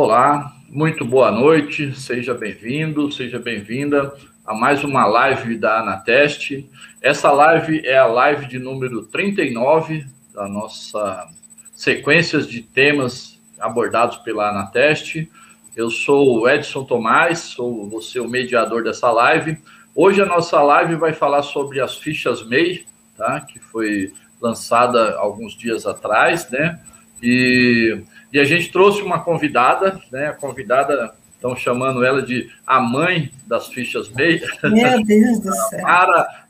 [0.00, 4.14] Olá, muito boa noite, seja bem-vindo, seja bem-vinda
[4.46, 6.70] a mais uma live da Anateste.
[7.02, 11.26] Essa live é a live de número 39 da nossa
[11.74, 15.28] sequências de temas abordados pela Anateste.
[15.74, 19.58] Eu sou o Edson Tomás, sou você o mediador dessa live.
[19.96, 22.86] Hoje a nossa live vai falar sobre as fichas MEI,
[23.16, 23.40] tá?
[23.40, 26.80] que foi lançada alguns dias atrás, né?
[27.20, 28.00] E
[28.32, 30.28] e a gente trouxe uma convidada, né?
[30.28, 34.42] A convidada, estão chamando ela de a mãe das fichas MEI.
[34.64, 35.82] Meu Deus do céu.
[35.82, 36.46] Mara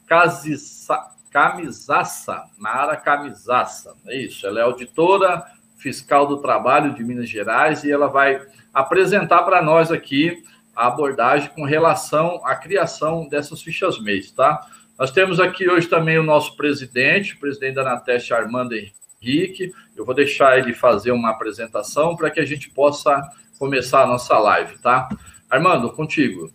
[1.31, 2.45] Camisaça.
[2.57, 3.95] Mara Camisaça.
[4.07, 4.47] É isso.
[4.47, 5.45] Ela é auditora
[5.77, 8.41] fiscal do trabalho de Minas Gerais e ela vai
[8.75, 10.43] apresentar para nós aqui
[10.75, 14.61] a abordagem com relação à criação dessas fichas MEI, tá?
[14.99, 19.73] Nós temos aqui hoje também o nosso presidente, o presidente da Anateste, Armando Henrique Henrique.
[19.97, 23.21] Eu vou deixar ele fazer uma apresentação para que a gente possa
[23.59, 25.09] começar a nossa live, tá?
[25.51, 26.51] Armando, contigo.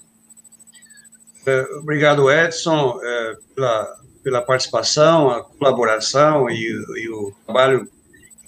[1.45, 7.89] É, obrigado, Edson, é, pela, pela participação, a colaboração e, e o trabalho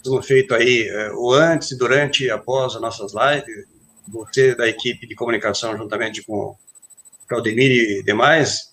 [0.02, 3.66] que feito aí, é, o antes, durante e após as nossas lives.
[4.08, 6.56] Você da equipe de comunicação, juntamente com
[7.28, 8.72] Claudemir e demais.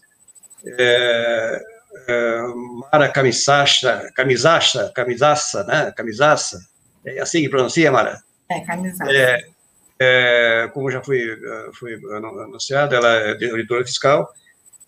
[0.78, 1.60] É,
[2.92, 5.92] Mara Camisacha, Camisaça, né?
[5.96, 6.58] Camisaça.
[7.04, 8.20] É assim que pronuncia, Mara?
[8.48, 9.12] É, Camisaça.
[9.12, 9.44] É,
[10.00, 11.20] é, como já foi,
[11.78, 14.28] foi anunciado, ela é diretora fiscal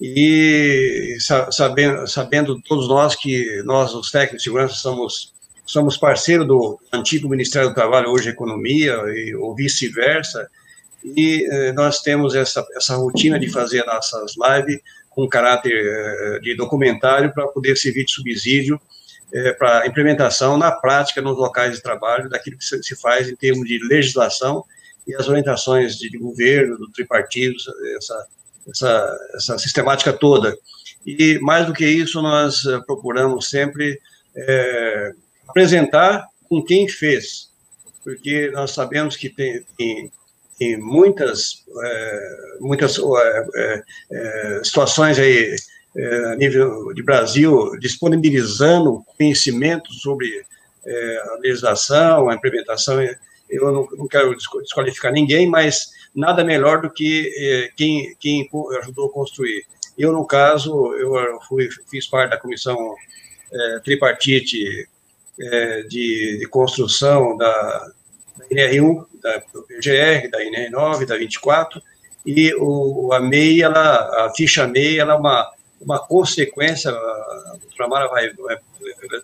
[0.00, 1.16] e
[1.50, 5.32] sabendo, sabendo todos nós que nós, os técnicos de segurança, somos,
[5.64, 10.48] somos parceiros do antigo Ministério do Trabalho, hoje Economia, e, ou vice-versa,
[11.04, 14.80] e eh, nós temos essa, essa rotina de fazer nossas lives
[15.14, 18.80] com caráter eh, de documentário para poder servir de subsídio
[19.34, 23.66] é, para implementação na prática nos locais de trabalho daquilo que se faz em termos
[23.66, 24.64] de legislação
[25.06, 27.56] e as orientações de, governo, do tripartido,
[27.96, 28.26] essa,
[28.70, 30.56] essa, essa sistemática toda.
[31.04, 34.00] E, mais do que isso, nós eh, procuramos sempre
[34.36, 35.12] é,
[35.48, 37.50] apresentar com quem fez,
[38.02, 40.12] porque nós sabemos que tem, tem
[40.60, 43.82] em muitas, é, muitas é,
[44.12, 45.56] é, situações aí,
[45.96, 50.44] é, a nível de Brasil, disponibilizando conhecimento sobre
[50.86, 53.02] é, a legislação, a implementação.
[53.50, 58.48] Eu não, não, quero desqualificar ninguém, mas nada melhor do que é, quem, quem
[58.80, 59.64] ajudou a construir.
[59.96, 62.76] Eu, no caso, eu fui, fiz parte da comissão
[63.84, 64.88] tripartite
[65.88, 67.92] de, de construção da,
[68.50, 71.82] NR1, da PGR, da INR9, da 24,
[72.26, 78.08] e o, a MEI, ela, a ficha MEI, ela é uma, uma consequência, a doutora
[78.08, 78.58] vai, vai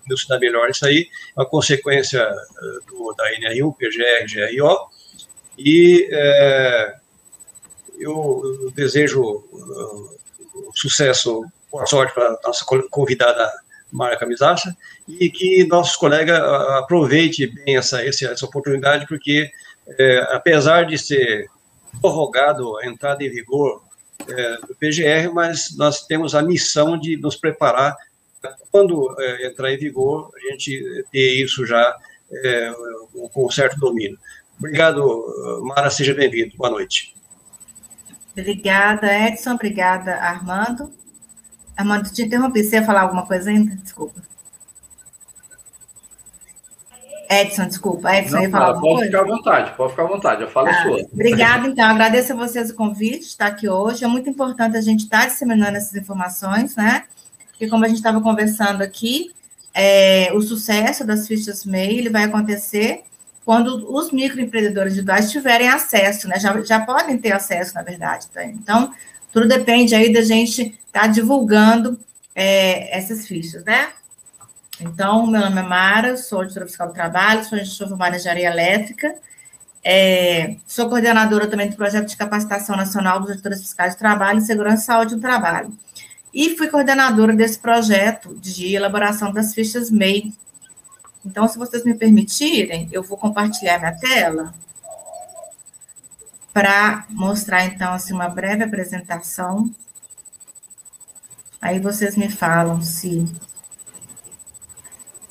[0.08, 4.88] elucidar melhor isso aí, uma consequência eh, do, da NR1, PGR, GRO,
[5.58, 6.94] e é,
[7.98, 10.18] eu desejo uh,
[10.74, 13.50] sucesso, boa sorte para a nossa convidada
[13.90, 14.76] Mara Camisaça,
[15.08, 16.38] e que nossos colegas
[16.78, 19.50] aproveitem bem essa, essa oportunidade, porque
[19.98, 21.48] é, apesar de ser
[22.00, 23.82] prorrogado a entrada em vigor
[24.28, 27.96] é, do PGR, mas nós temos a missão de nos preparar
[28.70, 31.96] quando é, entrar em vigor, a gente ter isso já
[32.32, 32.72] é,
[33.32, 34.18] com certo domínio.
[34.58, 36.56] Obrigado, Mara, seja bem-vindo.
[36.56, 37.14] Boa noite.
[38.32, 39.54] Obrigada, Edson.
[39.54, 40.92] Obrigada, Armando.
[41.76, 42.62] Armando, te interrompi.
[42.62, 43.74] Você ia falar alguma coisa ainda?
[43.76, 44.20] Desculpa.
[47.30, 48.12] Edson, desculpa.
[48.16, 49.06] Edson, Não, ia falar alguma pode coisa?
[49.06, 50.82] ficar à vontade, pode ficar à vontade, eu falo tá.
[50.82, 51.00] sua.
[51.12, 51.84] Obrigada, então.
[51.88, 54.04] Agradeço a vocês o convite de estar aqui hoje.
[54.04, 57.04] É muito importante a gente estar disseminando essas informações, né?
[57.50, 59.30] Porque, como a gente estava conversando aqui,
[59.72, 63.04] é, o sucesso das fichas MEI ele vai acontecer
[63.44, 66.36] quando os microempreendedores individuais tiverem acesso, né?
[66.40, 68.26] Já, já podem ter acesso, na verdade.
[68.28, 68.44] Tá?
[68.44, 68.92] Então,
[69.32, 71.98] tudo depende aí da gente estar tá divulgando
[72.34, 73.88] é, essas fichas, né?
[74.80, 79.14] Então, meu nome é Mara, sou auditora fiscal do trabalho, sou gestora formada em elétrica,
[79.84, 84.42] é, sou coordenadora também do projeto de capacitação nacional dos auditores fiscais do trabalho e
[84.42, 85.70] segurança e saúde do trabalho.
[86.32, 90.32] E fui coordenadora desse projeto de elaboração das fichas MEI.
[91.24, 94.54] Então, se vocês me permitirem, eu vou compartilhar minha tela
[96.52, 99.70] para mostrar, então, assim, uma breve apresentação.
[101.60, 103.24] Aí vocês me falam se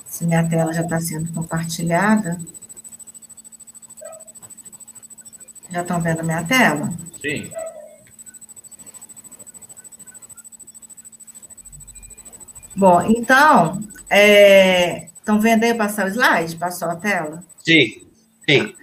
[0.05, 2.37] se minha tela já está sendo compartilhada.
[5.69, 6.91] Já estão vendo a minha tela?
[7.21, 7.49] Sim.
[12.75, 16.55] Bom, então, é, estão vendo aí passar o slide?
[16.55, 17.43] Passou a tela?
[17.63, 18.07] Sim,
[18.49, 18.75] sim.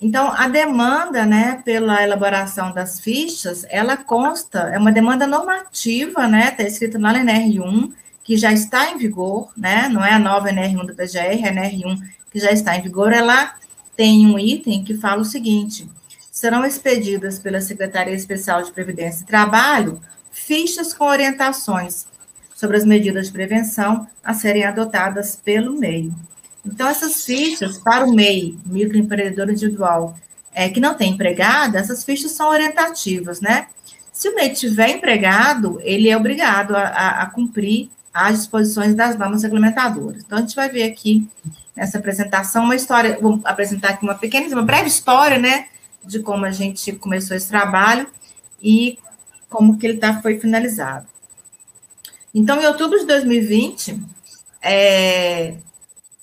[0.00, 6.50] Então, a demanda, né, pela elaboração das fichas, ela consta, é uma demanda normativa, né,
[6.50, 7.92] está escrito na NR1,
[8.22, 11.52] que já está em vigor, né, não é a nova NR1 do PGR, é a
[11.52, 12.00] NR1
[12.30, 13.54] que já está em vigor, ela
[13.96, 15.90] tem um item que fala o seguinte,
[16.30, 20.00] serão expedidas pela Secretaria Especial de Previdência e Trabalho
[20.30, 22.06] fichas com orientações
[22.54, 26.12] sobre as medidas de prevenção a serem adotadas pelo MEI.
[26.64, 30.18] Então, essas fichas para o MEI, microempreendedor individual,
[30.52, 33.68] é, que não tem empregado, essas fichas são orientativas, né?
[34.12, 39.16] Se o MEI tiver empregado, ele é obrigado a, a, a cumprir as disposições das
[39.16, 40.22] normas regulamentadoras.
[40.24, 41.28] Então, a gente vai ver aqui
[41.76, 45.66] nessa apresentação uma história, vou apresentar aqui uma pequena, uma breve história, né,
[46.04, 48.08] de como a gente começou esse trabalho
[48.60, 48.98] e
[49.48, 51.06] como que ele tá, foi finalizado.
[52.34, 54.00] Então, em outubro de 2020,
[54.60, 55.54] é,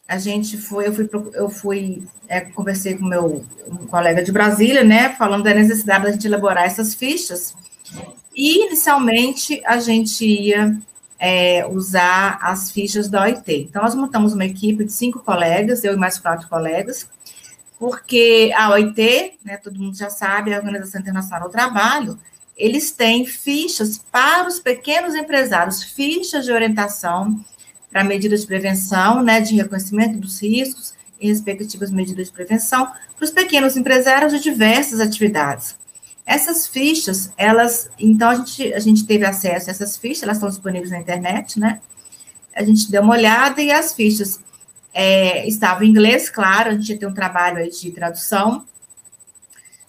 [0.08, 4.84] a gente foi, eu fui, eu fui é, conversei com meu um colega de Brasília,
[4.84, 7.56] né, falando da necessidade da gente elaborar essas fichas.
[8.36, 10.78] E, inicialmente, a gente ia
[11.18, 13.68] é, usar as fichas da OIT.
[13.70, 17.10] Então, nós montamos uma equipe de cinco colegas, eu e mais quatro colegas,
[17.80, 22.20] porque a OIT, né, todo mundo já sabe, a Organização Internacional do Trabalho,
[22.58, 27.44] eles têm fichas para os pequenos empresários, fichas de orientação
[27.96, 33.24] para medidas de prevenção, né, de reconhecimento dos riscos e respectivas medidas de prevenção para
[33.24, 35.78] os pequenos empresários de diversas atividades.
[36.26, 40.50] Essas fichas, elas, então a gente, a gente teve acesso a essas fichas, elas estão
[40.50, 41.80] disponíveis na internet, né?
[42.54, 44.42] A gente deu uma olhada e as fichas
[44.94, 48.66] é, estavam em inglês, claro, a gente tem um trabalho aí de tradução,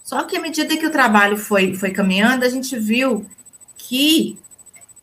[0.01, 3.25] só que à medida que o trabalho foi, foi caminhando, a gente viu
[3.77, 4.39] que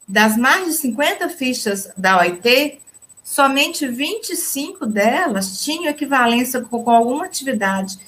[0.09, 2.81] das mais de 50 fichas da OIT,
[3.35, 7.99] somente 25 delas tinham equivalência com, com alguma atividade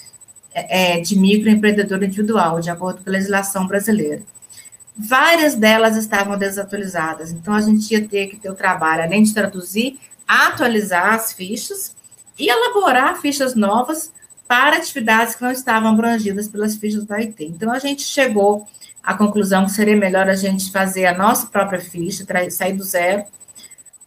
[0.54, 4.22] é, é, de microempreendedor individual, de acordo com a legislação brasileira.
[4.96, 9.34] Várias delas estavam desatualizadas, então a gente ia ter que ter o trabalho, além de
[9.34, 11.96] traduzir, atualizar as fichas
[12.38, 14.12] e elaborar fichas novas
[14.46, 17.44] para atividades que não estavam abrangidas pelas fichas da IT.
[17.46, 18.64] Então, a gente chegou
[19.02, 23.24] à conclusão que seria melhor a gente fazer a nossa própria ficha, sair do zero,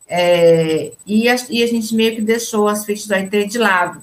[0.09, 4.01] é, e, a, e, a, gente meio que deixou as fichas da IT de lado.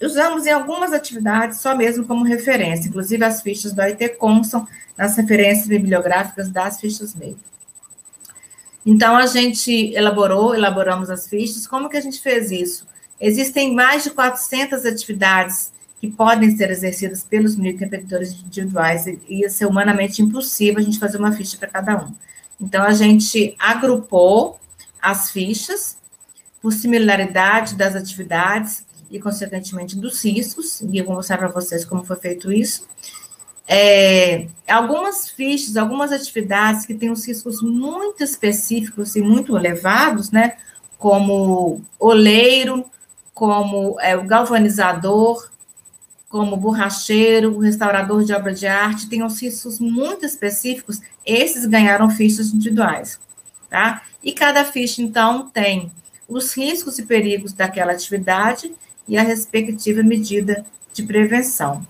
[0.00, 4.66] Usamos em algumas atividades só mesmo como referência, inclusive as fichas da IT constam
[4.96, 7.36] nas referências bibliográficas das fichas MEI.
[8.86, 11.66] Então, a gente elaborou, elaboramos as fichas.
[11.66, 12.86] Como que a gente fez isso?
[13.20, 19.66] Existem mais de 400 atividades que podem ser exercidas pelos microempreendedores individuais e ia ser
[19.66, 22.14] humanamente impossível a gente fazer uma ficha para cada um.
[22.58, 24.59] Então, a gente agrupou
[25.02, 25.98] as fichas
[26.60, 32.04] por similaridade das atividades e, consequentemente, dos riscos, e eu vou mostrar para vocês como
[32.04, 32.86] foi feito isso.
[33.66, 40.56] É, algumas fichas, algumas atividades que têm os riscos muito específicos e muito elevados, né,
[40.98, 42.84] como oleiro,
[43.32, 45.48] como é, o galvanizador,
[46.28, 52.52] como borracheiro, restaurador de obra de arte, tem uns riscos muito específicos, esses ganharam fichas
[52.52, 53.18] individuais,
[53.68, 54.02] tá?
[54.22, 55.90] E cada ficha, então, tem
[56.28, 58.72] os riscos e perigos daquela atividade
[59.08, 61.86] e a respectiva medida de prevenção.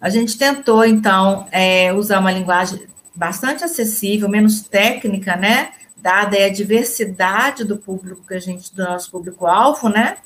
[0.00, 5.72] A gente tentou, então, é, usar uma linguagem bastante acessível, menos técnica, né?
[6.00, 10.18] dada a diversidade do público que a gente, do nosso público-alvo, né?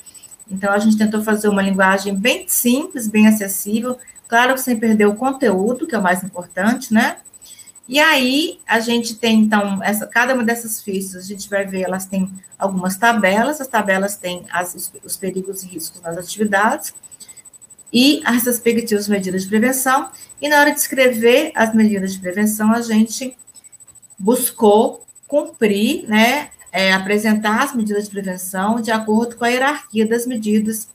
[0.50, 3.98] Então, a gente tentou fazer uma linguagem bem simples, bem acessível,
[4.28, 7.16] claro que sem perder o conteúdo, que é o mais importante, né?
[7.92, 11.82] E aí, a gente tem, então, essa, cada uma dessas fichas, a gente vai ver,
[11.82, 12.26] elas têm
[12.58, 16.94] algumas tabelas, as tabelas têm as, os, os perigos e riscos nas atividades,
[17.92, 20.08] e as respectivas medidas de prevenção,
[20.40, 23.36] e na hora de escrever as medidas de prevenção, a gente
[24.18, 30.26] buscou cumprir, né, é, apresentar as medidas de prevenção de acordo com a hierarquia das
[30.26, 30.88] medidas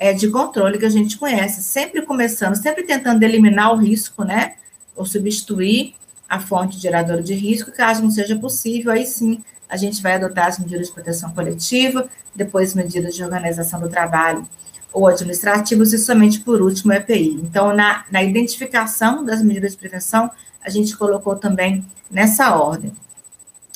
[0.00, 4.54] é, de controle que a gente conhece, sempre começando, sempre tentando eliminar o risco, né,
[4.96, 5.94] ou substituir
[6.30, 10.46] a fonte geradora de risco, caso não seja possível, aí sim a gente vai adotar
[10.46, 14.48] as medidas de proteção coletiva, depois medidas de organização do trabalho
[14.92, 17.40] ou administrativos e somente por último EPI.
[17.42, 20.30] Então, na, na identificação das medidas de prevenção,
[20.64, 22.92] a gente colocou também nessa ordem.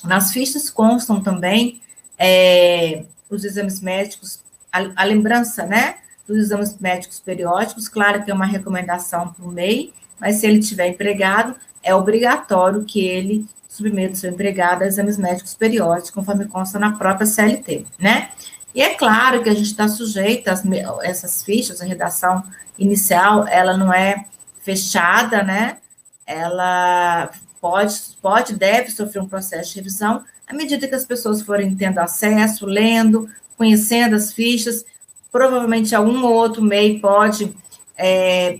[0.05, 1.81] Nas fichas constam também
[2.17, 4.41] é, os exames médicos,
[4.73, 5.97] a, a, lembrança, né,
[6.27, 10.61] dos exames médicos periódicos, claro que é uma recomendação para o MEI, mas se ele
[10.61, 16.47] tiver empregado, é obrigatório que ele submeta o seu empregado a exames médicos periódicos, conforme
[16.47, 18.31] consta na própria CLT, né?
[18.75, 20.57] E é claro que a gente está sujeito a
[21.03, 22.43] essas fichas, a redação
[22.79, 24.27] inicial, ela não é
[24.63, 25.79] fechada, né?
[26.27, 31.75] Ela pode, pode, deve sofrer um processo de revisão à medida que as pessoas forem
[31.75, 34.85] tendo acesso, lendo, conhecendo as fichas.
[35.31, 37.55] Provavelmente algum ou outro MEI pode
[37.97, 38.59] é,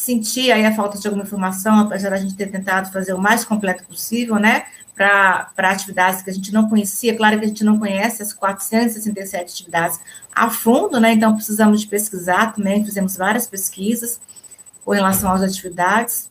[0.00, 3.44] sentir aí a falta de alguma informação, apesar da gente ter tentado fazer o mais
[3.44, 4.64] completo possível, né?
[4.94, 7.16] para atividades que a gente não conhecia.
[7.16, 9.98] Claro que a gente não conhece as 467 atividades
[10.34, 11.12] a fundo, né?
[11.12, 14.20] Então precisamos de pesquisar também, fizemos várias pesquisas
[14.84, 16.28] com relação às atividades.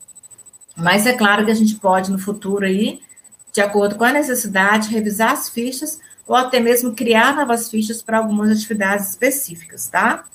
[0.76, 3.02] Mas é claro que a gente pode, no futuro aí,
[3.52, 8.20] de acordo com a necessidade, revisar as fichas ou até mesmo criar novas fichas para
[8.20, 10.26] algumas atividades específicas, tá?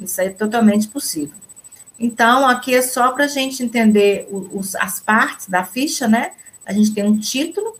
[0.00, 1.36] Isso é totalmente possível.
[1.98, 6.32] Então, aqui é só para a gente entender os, as partes da ficha, né?
[6.68, 7.74] a gente tem um título,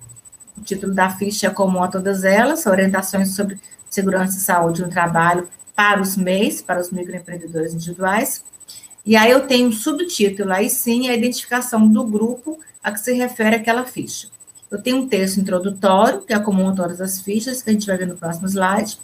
[0.56, 3.60] o título da ficha é comum a todas elas, orientações sobre
[3.90, 5.46] segurança e saúde no trabalho
[5.76, 8.42] para os MEIs, para os microempreendedores individuais.
[9.04, 13.12] E aí eu tenho um subtítulo, aí sim a identificação do grupo a que se
[13.12, 14.28] refere aquela ficha.
[14.70, 17.86] Eu tenho um texto introdutório, que é comum a todas as fichas, que a gente
[17.86, 18.98] vai ver no próximo slide.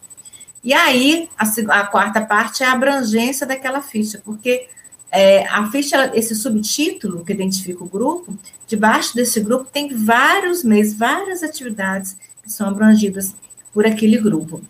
[0.63, 1.45] E aí, a,
[1.81, 4.67] a quarta parte é a abrangência daquela ficha, porque
[5.15, 10.93] é, a ficha, esse subtítulo que identifica o grupo, debaixo desse grupo tem vários meses,
[10.93, 13.33] várias atividades que são abrangidas
[13.73, 14.61] por aquele grupo.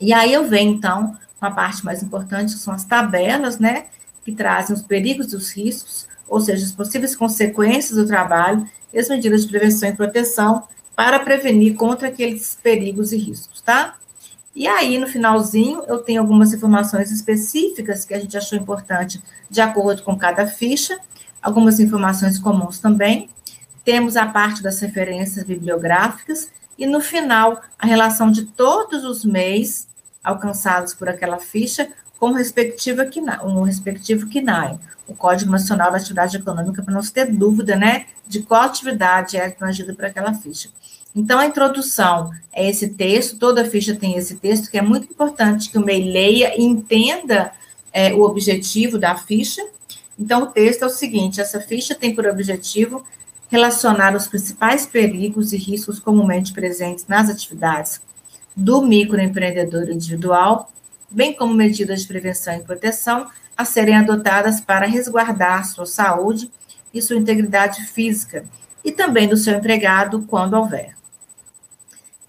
[0.00, 3.86] E aí eu venho, então, com a parte mais importante, que são as tabelas, né,
[4.24, 8.98] que trazem os perigos e os riscos, ou seja, as possíveis consequências do trabalho e
[8.98, 10.64] as medidas de prevenção e proteção
[10.96, 13.94] para prevenir contra aqueles perigos e riscos, tá?
[14.54, 19.20] E aí, no finalzinho, eu tenho algumas informações específicas que a gente achou importante
[19.50, 20.96] de acordo com cada ficha,
[21.42, 23.28] algumas informações comuns também.
[23.84, 29.88] Temos a parte das referências bibliográficas e, no final, a relação de todos os MEIs
[30.22, 34.26] alcançados por aquela ficha com o respectivo KNAI, um respectivo
[35.06, 39.36] o Código Nacional da Atividade Econômica, para não se ter dúvida, né, de qual atividade
[39.36, 40.70] é abrangida por aquela ficha.
[41.14, 45.70] Então, a introdução é esse texto, toda ficha tem esse texto, que é muito importante
[45.70, 47.52] que o MEI leia e entenda
[47.92, 49.64] é, o objetivo da ficha.
[50.18, 53.04] Então, o texto é o seguinte: essa ficha tem por objetivo
[53.48, 58.00] relacionar os principais perigos e riscos comumente presentes nas atividades
[58.56, 60.72] do microempreendedor individual,
[61.08, 66.50] bem como medidas de prevenção e proteção a serem adotadas para resguardar sua saúde
[66.92, 68.44] e sua integridade física
[68.84, 70.94] e também do seu empregado quando houver.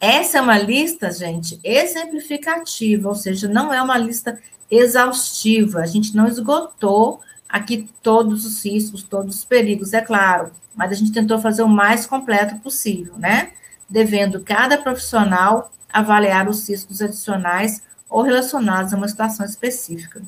[0.06, 5.80] Essa é uma lista, gente, exemplificativa, ou seja, não é uma lista exaustiva.
[5.80, 10.94] A gente não esgotou aqui todos os riscos, todos os perigos, é claro, mas a
[10.94, 13.54] gente tentou fazer o mais completo possível, né?
[13.90, 20.22] Devendo cada profissional avaliar os riscos adicionais ou relacionados a uma situação específica.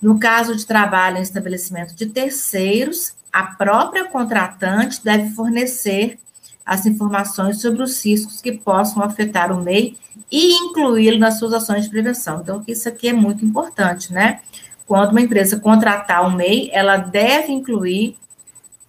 [0.00, 6.18] No caso de trabalho em estabelecimento de terceiros, a própria contratante deve fornecer
[6.64, 9.96] as informações sobre os riscos que possam afetar o MEI
[10.30, 12.40] e incluí-lo nas suas ações de prevenção.
[12.40, 14.40] Então, isso aqui é muito importante, né?
[14.86, 18.16] Quando uma empresa contratar o MEI, ela deve incluir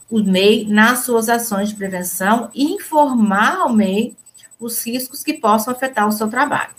[0.09, 4.15] o MEI nas suas ações de prevenção e informar ao MEI
[4.59, 6.71] os riscos que possam afetar o seu trabalho.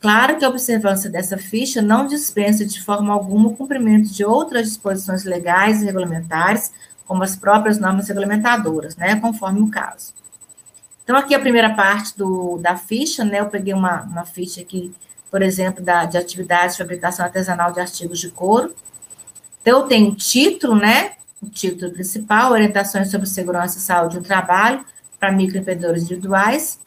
[0.00, 4.68] Claro que a observância dessa ficha não dispensa de forma alguma o cumprimento de outras
[4.68, 6.72] disposições legais e regulamentares
[7.10, 10.14] como as próprias normas regulamentadoras, né, conforme o caso.
[11.02, 14.94] Então, aqui a primeira parte do, da ficha, né, eu peguei uma, uma ficha aqui,
[15.28, 18.72] por exemplo, da, de atividades de fabricação artesanal de artigos de couro.
[19.60, 24.22] Então, eu tenho o título, né, o título principal, orientações sobre segurança e saúde do
[24.22, 24.84] trabalho
[25.18, 26.78] para microempreendedores individuais,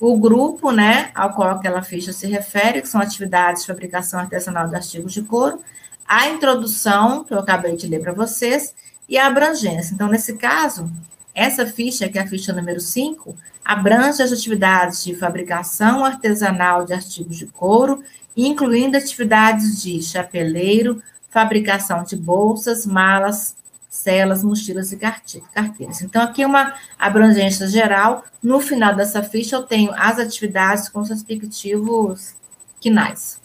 [0.00, 4.66] o grupo, né, ao qual aquela ficha se refere, que são atividades de fabricação artesanal
[4.66, 5.62] de artigos de couro,
[6.04, 8.74] a introdução, que eu acabei de ler para vocês,
[9.08, 9.94] e a abrangência.
[9.94, 10.90] Então, nesse caso,
[11.34, 13.34] essa ficha, que é a ficha número 5,
[13.64, 18.02] abrange as atividades de fabricação artesanal de artigos de couro,
[18.36, 23.56] incluindo atividades de chapeleiro, fabricação de bolsas, malas,
[23.88, 26.02] celas, mochilas e carteiras.
[26.02, 28.24] Então, aqui é uma abrangência geral.
[28.42, 32.34] No final dessa ficha, eu tenho as atividades com seus respectivos
[32.80, 33.40] quinais.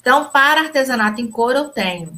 [0.00, 2.12] Então, para artesanato em couro, eu tenho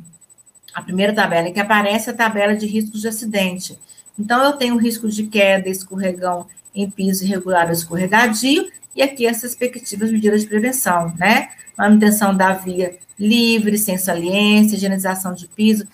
[0.74, 3.78] a primeira tabela em que aparece a tabela de riscos de acidente.
[4.18, 9.42] Então, eu tenho risco de queda, escorregão em piso irregular ou escorregadio, e aqui as
[9.42, 11.50] respectivas medidas de prevenção, né?
[11.76, 15.86] Manutenção da via livre, sem saliência, higienização de piso,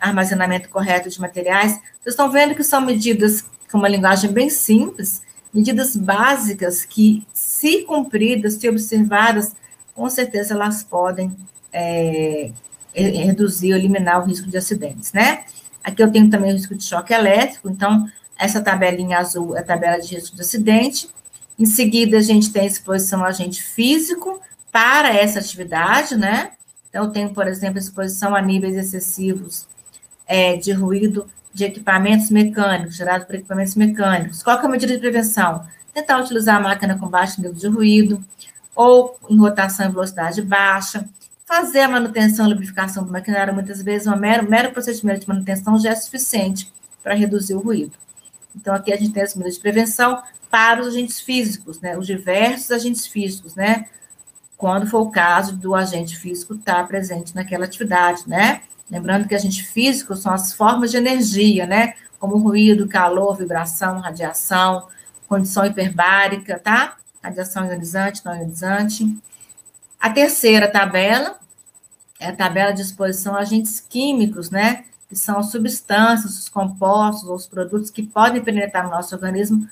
[0.00, 1.72] armazenamento correto de materiais.
[1.72, 7.82] Vocês estão vendo que são medidas com uma linguagem bem simples, medidas básicas que, se
[7.82, 9.54] cumpridas, se observadas,
[9.94, 11.34] com certeza elas podem
[11.72, 12.50] é,
[13.02, 15.44] reduzir ou eliminar o risco de acidentes, né?
[15.82, 19.64] Aqui eu tenho também o risco de choque elétrico, então, essa tabelinha azul é a
[19.64, 21.08] tabela de risco de acidente.
[21.58, 24.40] Em seguida, a gente tem a exposição ao agente físico
[24.70, 26.52] para essa atividade, né?
[26.88, 29.66] Então, eu tenho, por exemplo, exposição a níveis excessivos
[30.26, 34.42] é, de ruído de equipamentos mecânicos, gerado por equipamentos mecânicos.
[34.42, 35.66] Qual é a medida de prevenção?
[35.92, 38.22] Tentar utilizar a máquina com baixo nível de ruído,
[38.74, 41.04] ou em rotação em velocidade baixa,
[41.48, 45.78] fazer a manutenção e lubrificação do maquinário, muitas vezes, um mero, mero procedimento de manutenção
[45.78, 46.70] já é suficiente
[47.02, 47.92] para reduzir o ruído.
[48.54, 51.96] Então, aqui a gente tem as medidas de prevenção para os agentes físicos, né?
[51.96, 53.86] Os diversos agentes físicos, né?
[54.58, 58.60] Quando for o caso do agente físico estar presente naquela atividade, né?
[58.90, 61.94] Lembrando que agente físico são as formas de energia, né?
[62.20, 64.86] Como ruído, calor, vibração, radiação,
[65.26, 66.96] condição hiperbárica, tá?
[67.22, 69.16] Radiação ionizante, não ionizante.
[70.00, 71.38] A terceira tabela
[72.20, 74.84] é a tabela de exposição a agentes químicos, né?
[75.08, 79.68] Que são as substâncias, os compostos, os produtos que podem penetrar no nosso organismo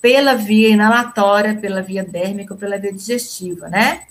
[0.00, 4.02] pela via inalatória, pela via dérmica ou pela via digestiva, né?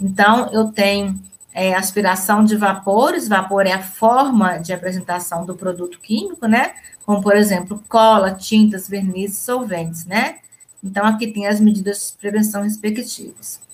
[0.00, 1.18] Então, eu tenho
[1.52, 6.74] é, aspiração de vapores, vapor é a forma de apresentação do produto químico, né?
[7.04, 10.38] Como, por exemplo, cola, tintas, vernizes, solventes, né?
[10.82, 13.65] Então, aqui tem as medidas de prevenção respectivas.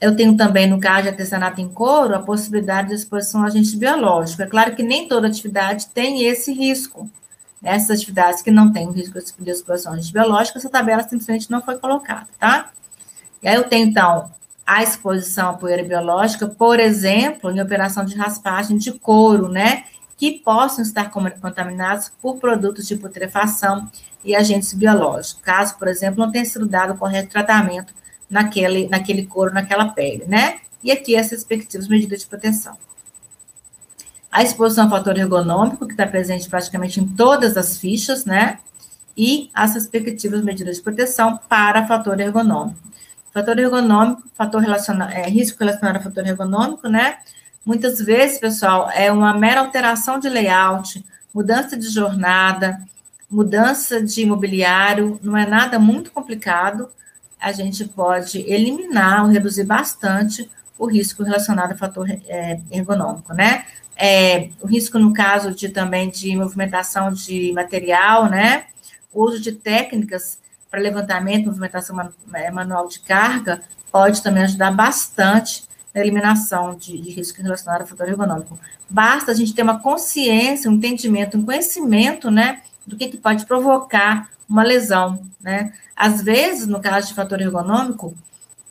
[0.00, 3.76] Eu tenho também, no caso de artesanato em couro, a possibilidade de exposição a agente
[3.76, 4.42] biológico.
[4.42, 7.10] É claro que nem toda atividade tem esse risco.
[7.62, 11.50] Essas atividades que não têm o risco de exposição a agente biológico, essa tabela simplesmente
[11.50, 12.70] não foi colocada, tá?
[13.42, 14.30] E aí eu tenho, então,
[14.64, 19.84] a exposição à poeira biológica, por exemplo, em operação de raspagem de couro, né?
[20.16, 23.90] Que possam estar contaminados por produtos de putrefação
[24.24, 25.42] e agentes biológicos.
[25.42, 27.92] Caso, por exemplo, não tenha sido dado o correto tratamento
[28.28, 30.60] naquele, naquele couro, naquela pele, né?
[30.82, 32.76] E aqui as respectivas medidas de proteção.
[34.30, 38.58] A exposição ao fator ergonômico, que está presente praticamente em todas as fichas, né?
[39.16, 42.78] E as respectivas medidas de proteção para fator ergonômico.
[43.32, 47.18] Fator ergonômico, fator relacionado, é, risco relacionado a fator ergonômico, né?
[47.64, 52.80] Muitas vezes, pessoal, é uma mera alteração de layout, mudança de jornada,
[53.30, 56.88] mudança de imobiliário, não é nada muito complicado.
[57.40, 63.64] A gente pode eliminar ou reduzir bastante o risco relacionado a fator é, ergonômico, né?
[63.96, 68.66] É, o risco no caso de também de movimentação de material, né?
[69.12, 70.38] O uso de técnicas
[70.70, 77.10] para levantamento, movimentação é, manual de carga, pode também ajudar bastante na eliminação de, de
[77.10, 78.58] risco relacionado ao fator ergonômico.
[78.88, 83.46] Basta a gente ter uma consciência, um entendimento, um conhecimento, né, do que, que pode
[83.46, 85.72] provocar uma lesão, né?
[85.94, 88.16] Às vezes, no caso de fator ergonômico,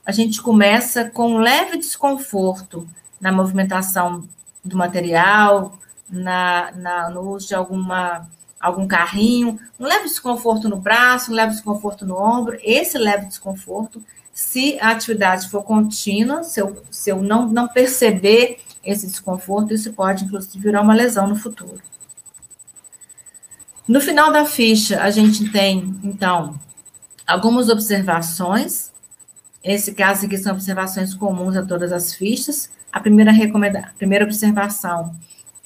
[0.05, 2.87] a gente começa com um leve desconforto
[3.19, 4.27] na movimentação
[4.63, 5.77] do material,
[6.09, 8.27] na, na, no uso de alguma
[8.59, 14.03] algum carrinho, um leve desconforto no braço, um leve desconforto no ombro, esse leve desconforto,
[14.33, 19.93] se a atividade for contínua, se eu, se eu não, não perceber esse desconforto, isso
[19.93, 21.81] pode, inclusive, virar uma lesão no futuro.
[23.87, 26.59] No final da ficha, a gente tem, então,
[27.25, 28.91] algumas observações.
[29.63, 32.69] Esse caso aqui são observações comuns a todas as fichas.
[32.91, 35.15] A primeira, recomenda a primeira observação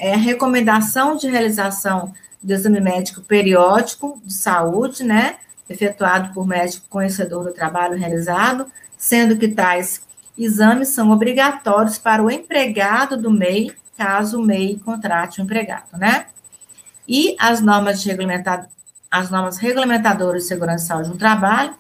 [0.02, 5.36] é a recomendação de realização do exame médico periódico de saúde, né,
[5.70, 8.66] efetuado por médico conhecedor do trabalho realizado,
[8.98, 10.02] sendo que tais
[10.36, 16.26] exames são obrigatórios para o empregado do MEI, caso o MEI contrate o empregado, né?
[17.14, 18.70] E as normas, de regulamentar,
[19.12, 21.74] as normas regulamentadoras de segurança e saúde no trabalho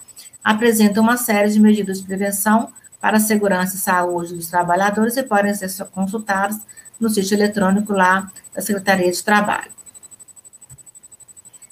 [0.43, 5.23] apresentam uma série de medidas de prevenção para a segurança e saúde dos trabalhadores e
[5.23, 6.59] podem ser consultadas
[6.99, 9.71] no sítio eletrônico lá da Secretaria de Trabalho.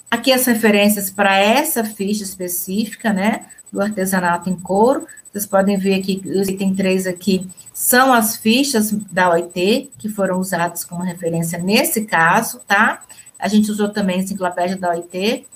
[0.10, 5.06] Aqui as referências para essa ficha específica, né, do artesanato em couro.
[5.34, 10.40] Vocês podem ver aqui, os item 3 aqui são as fichas da OIT, que foram
[10.40, 13.04] usadas como referência nesse caso, tá?
[13.40, 15.48] A gente usou também a enciclopédia da OIT.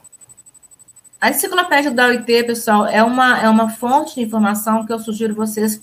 [1.19, 5.35] A enciclopédia da OIT, pessoal, é uma, é uma fonte de informação que eu sugiro
[5.35, 5.81] vocês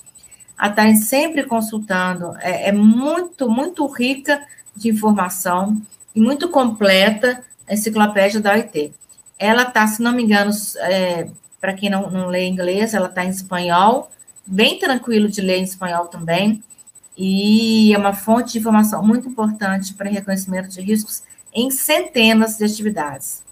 [0.56, 2.34] a estarem sempre consultando.
[2.40, 4.42] É, é muito, muito rica
[4.74, 5.80] de informação
[6.14, 8.92] e muito completa a enciclopédia da OIT.
[9.38, 11.28] Ela está, se não me engano, é,
[11.60, 14.10] para quem não, não lê inglês, ela está em espanhol,
[14.46, 16.62] bem tranquilo de ler em espanhol também,
[17.16, 22.64] e é uma fonte de informação muito importante para reconhecimento de riscos em centenas de
[22.64, 23.42] atividades.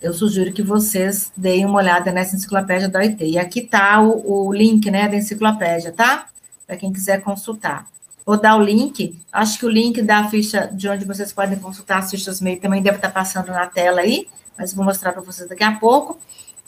[0.00, 3.24] eu sugiro que vocês deem uma olhada nessa enciclopédia da OIT.
[3.24, 6.26] E aqui está o, o, link né, da enciclopédia, tá?
[6.66, 7.86] Para quem quiser consultar.
[8.26, 11.98] Vou dar o link, acho que o link da ficha de onde vocês podem consultar
[11.98, 15.48] as fichas MEI também deve estar passando na tela aí, mas vou mostrar para vocês
[15.48, 16.18] daqui a pouco.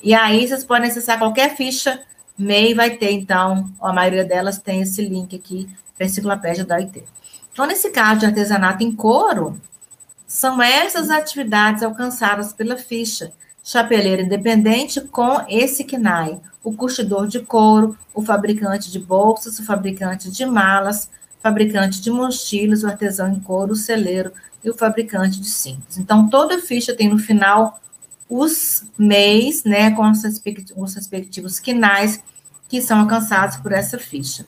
[0.03, 2.01] E aí vocês podem acessar qualquer ficha
[2.37, 6.77] MEI, vai ter, então, a maioria delas tem esse link aqui para a enciclopédia da
[6.77, 7.05] OIT.
[7.55, 9.61] Então, nesse caso de artesanato em couro,
[10.27, 17.97] são essas atividades alcançadas pela ficha chapeleiro independente com esse KNAI, o curtidor de couro,
[18.13, 21.09] o fabricante de bolsas, o fabricante de malas,
[21.41, 24.33] fabricante de mochilas, o artesão em couro, o celeiro
[24.65, 25.97] e o fabricante de cintos.
[25.97, 27.81] Então, toda ficha tem no final
[28.29, 32.21] os MEIs, né, com os respectivos quinais
[32.69, 34.45] que são alcançados por essa ficha.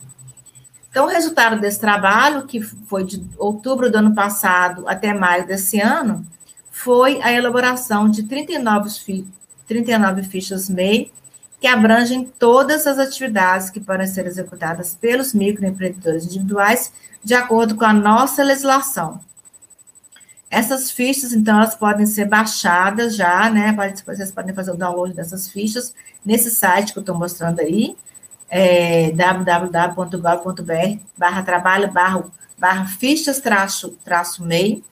[0.89, 5.79] Então, o resultado desse trabalho, que foi de outubro do ano passado até maio desse
[5.79, 6.25] ano,
[6.71, 9.27] foi a elaboração de 39, fi
[9.67, 11.11] 39 fichas MEI,
[11.59, 16.91] que abrangem todas as atividades que podem ser executadas pelos microempreendedores individuais,
[17.23, 19.19] de acordo com a nossa legislação.
[20.49, 23.75] Essas fichas, então, elas podem ser baixadas já, né?
[24.05, 27.97] Vocês podem fazer o download dessas fichas nesse site que eu estou mostrando aí,
[28.49, 32.23] é, www.gov.br barra trabalho barra,
[32.57, 34.83] barra fichas traço, traço MEI,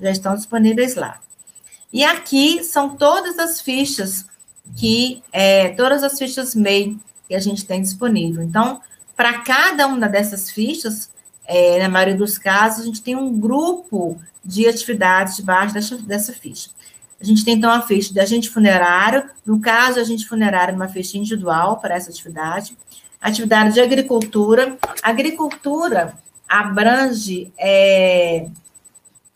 [0.00, 1.20] já estão disponíveis lá.
[1.92, 4.26] E aqui são todas as fichas
[4.76, 6.96] que, é, todas as fichas MEI
[7.28, 8.42] que a gente tem disponível.
[8.42, 8.80] Então,
[9.16, 11.10] para cada uma dessas fichas,
[11.44, 16.32] é, na maioria dos casos, a gente tem um grupo de atividades debaixo dessa, dessa
[16.32, 16.70] ficha.
[17.20, 21.18] A gente tem, então, a ficha de agente funerário, no caso, agente funerário, uma ficha
[21.18, 22.76] individual para essa atividade
[23.20, 24.78] atividade de agricultura.
[25.02, 26.14] Agricultura
[26.48, 28.48] abrange é,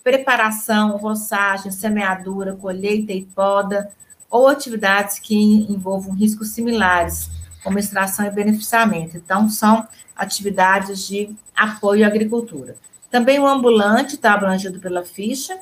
[0.02, 3.90] preparação, roçagem, semeadura, colheita e poda,
[4.30, 5.36] ou atividades que
[5.70, 7.30] envolvam riscos similares,
[7.62, 9.16] como extração e beneficiamento.
[9.16, 12.76] Então, são atividades de apoio à agricultura.
[13.10, 15.56] Também o ambulante está abrangido pela ficha.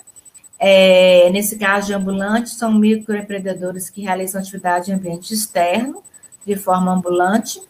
[0.59, 6.03] É, nesse caso de ambulante, são microempreendedores que realizam atividade em ambiente externo,
[6.47, 7.61] de forma ambulante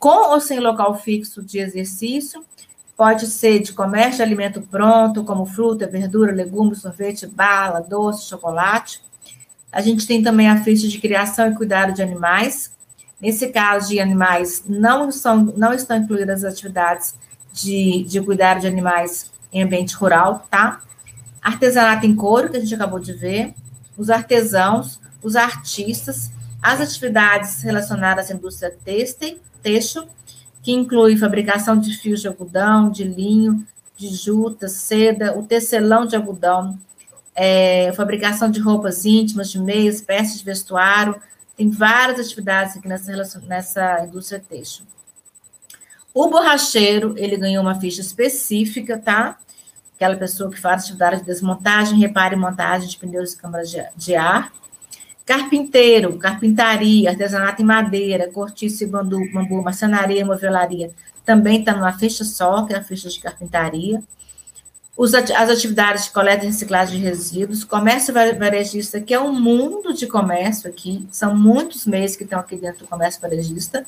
[0.00, 2.42] com ou sem local fixo de exercício,
[2.96, 9.02] pode ser de comércio de alimento pronto, como fruta, verdura, legumes, sorvete, bala, doce, chocolate.
[9.70, 12.72] A gente tem também a ficha de criação e cuidado de animais.
[13.20, 17.14] Nesse caso de animais, não, são, não estão incluídas as atividades
[17.52, 20.80] de, de cuidar de animais em ambiente rural, tá?
[21.42, 23.54] Artesanato em couro, que a gente acabou de ver,
[23.98, 26.30] os artesãos, os artistas,
[26.62, 30.06] as atividades relacionadas à indústria têxtil, têxtil,
[30.62, 36.16] que inclui fabricação de fios de algodão, de linho, de juta, seda, o tecelão de
[36.16, 36.78] algodão,
[37.34, 41.20] é, fabricação de roupas íntimas, de meias, peças de vestuário,
[41.56, 44.86] tem várias atividades aqui nessa, nessa indústria têxtil.
[46.12, 49.38] O borracheiro, ele ganhou uma ficha específica, tá?
[49.94, 53.84] Aquela pessoa que faz atividade de desmontagem, reparo e montagem de pneus e câmaras de,
[53.96, 54.52] de ar.
[55.30, 60.90] Carpinteiro, carpintaria, artesanato em madeira, cortiço e bambu, bambu marcenaria, movelaria,
[61.24, 64.02] também está numa ficha só, que é a ficha de carpintaria.
[64.98, 70.08] As atividades de coleta e reciclagem de resíduos, comércio varejista, que é um mundo de
[70.08, 73.86] comércio aqui, são muitos meses que estão aqui dentro do comércio varejista.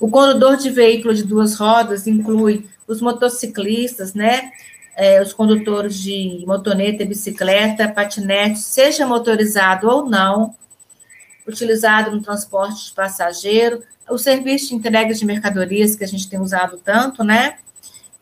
[0.00, 4.50] O condutor de veículo de duas rodas inclui os motociclistas, né?
[4.96, 10.54] É, os condutores de motoneta, bicicleta, patinete, seja motorizado ou não,
[11.46, 16.40] utilizado no transporte de passageiro, o serviço de entrega de mercadorias que a gente tem
[16.40, 17.58] usado tanto, né?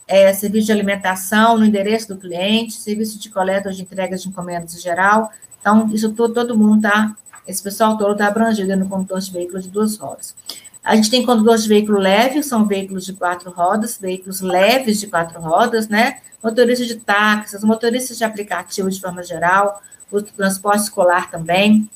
[0.07, 4.29] É, serviço de alimentação no endereço do cliente, serviço de coleta ou de entregas de
[4.29, 5.31] encomendas em geral.
[5.61, 9.65] Então, isso todo, todo mundo está, esse pessoal todo está abrangido no condutor de veículos
[9.65, 10.35] de duas rodas.
[10.83, 15.07] A gente tem condutores de veículo leve, são veículos de quatro rodas, veículos leves de
[15.07, 16.21] quatro rodas, né?
[16.43, 21.89] motoristas de táxis, motoristas de aplicativo de forma geral, o transporte escolar também.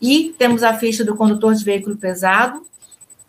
[0.00, 2.64] E temos a ficha do condutor de veículo pesado,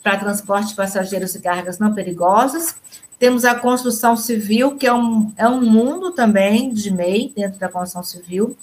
[0.02, 2.76] para transporte de passageiros e cargas não perigosas.
[3.20, 7.70] Temos a construção civil, que é um, é um mundo também de MEI, dentro da
[7.70, 8.58] construção civil.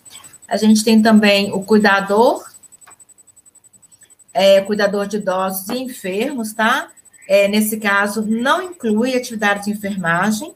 [0.49, 2.45] A gente tem também o cuidador,
[4.39, 6.91] é, cuidador de idosos e enfermos, tá?
[7.27, 10.55] É, nesse caso, não inclui atividade de enfermagem,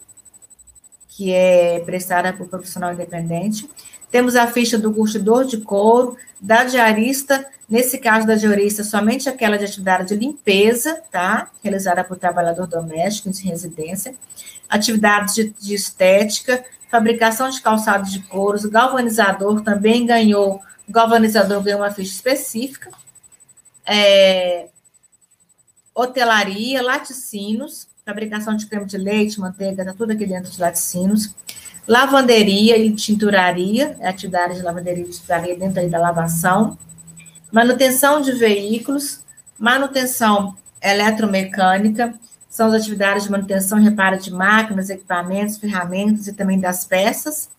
[1.09, 3.69] que é prestada por profissional independente.
[4.09, 9.59] Temos a ficha do curtidor de couro, da diarista, nesse caso da diarista, somente aquela
[9.59, 11.51] de atividade de limpeza, tá?
[11.61, 14.15] Realizada por trabalhador doméstico em residência.
[14.69, 21.81] Atividades de, de estética, fabricação de calçados de couros, galvanizador também ganhou, o galvanizador ganhou
[21.81, 23.02] uma ficha específica.
[23.87, 24.69] É,
[25.95, 31.35] hotelaria, laticínios, fabricação de creme de leite, manteiga, tá tudo aqui dentro de laticínios.
[31.87, 36.79] Lavanderia e tinturaria, é atividade de lavanderia e tinturaria dentro aí da lavação.
[37.51, 39.21] Manutenção de veículos,
[39.59, 42.15] manutenção eletromecânica,
[42.49, 47.51] são as atividades de manutenção e reparo de máquinas, equipamentos, ferramentas e também das peças.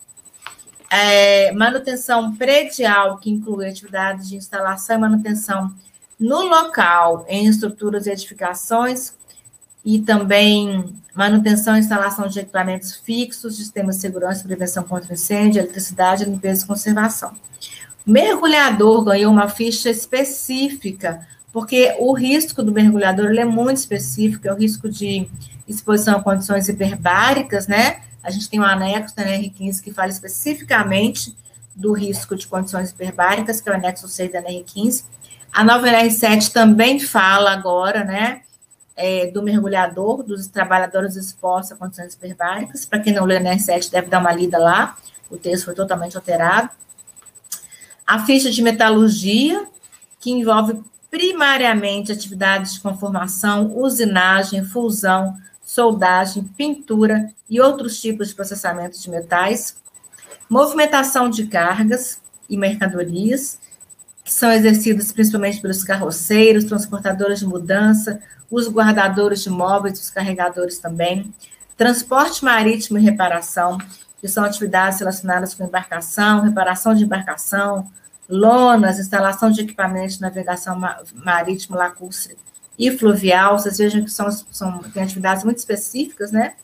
[0.90, 5.74] É, manutenção predial, que inclui atividades de instalação e manutenção
[6.18, 9.14] no local, em estruturas e edificações,
[9.84, 16.24] e também manutenção e instalação de equipamentos fixos, sistemas de segurança prevenção contra incêndio, eletricidade,
[16.24, 17.32] limpeza e conservação.
[18.06, 24.52] O mergulhador ganhou uma ficha específica, porque o risco do mergulhador é muito específico, é
[24.52, 25.28] o risco de
[25.68, 28.02] exposição a condições hiperbáricas, né?
[28.22, 31.36] A gente tem um anexo na NR15 que fala especificamente
[31.74, 35.04] do risco de condições hiperbáricas, que é o anexo 6 da NR15.
[35.54, 38.42] A nova NR7 também fala agora, né?
[38.96, 42.84] é, do mergulhador, dos trabalhadores expostos a condições hiperbáricas.
[42.84, 44.96] Para quem não lê na R7, deve dar uma lida lá,
[45.30, 46.70] o texto foi totalmente alterado.
[48.06, 49.66] A ficha de metalurgia,
[50.20, 59.00] que envolve primariamente atividades de conformação, usinagem, fusão, soldagem, pintura e outros tipos de processamento
[59.00, 59.76] de metais.
[60.48, 63.58] Movimentação de cargas e mercadorias,
[64.24, 68.18] que são exercidas principalmente pelos carroceiros, transportadores de mudança,
[68.50, 71.32] os guardadores de móveis, os carregadores também,
[71.76, 73.76] transporte marítimo e reparação,
[74.20, 77.86] que são atividades relacionadas com embarcação, reparação de embarcação,
[78.26, 80.80] lonas, instalação de equipamentos de navegação
[81.14, 82.38] marítimo, lacustre
[82.78, 83.58] e fluvial.
[83.58, 86.54] Vocês vejam que são, são tem atividades muito específicas, né?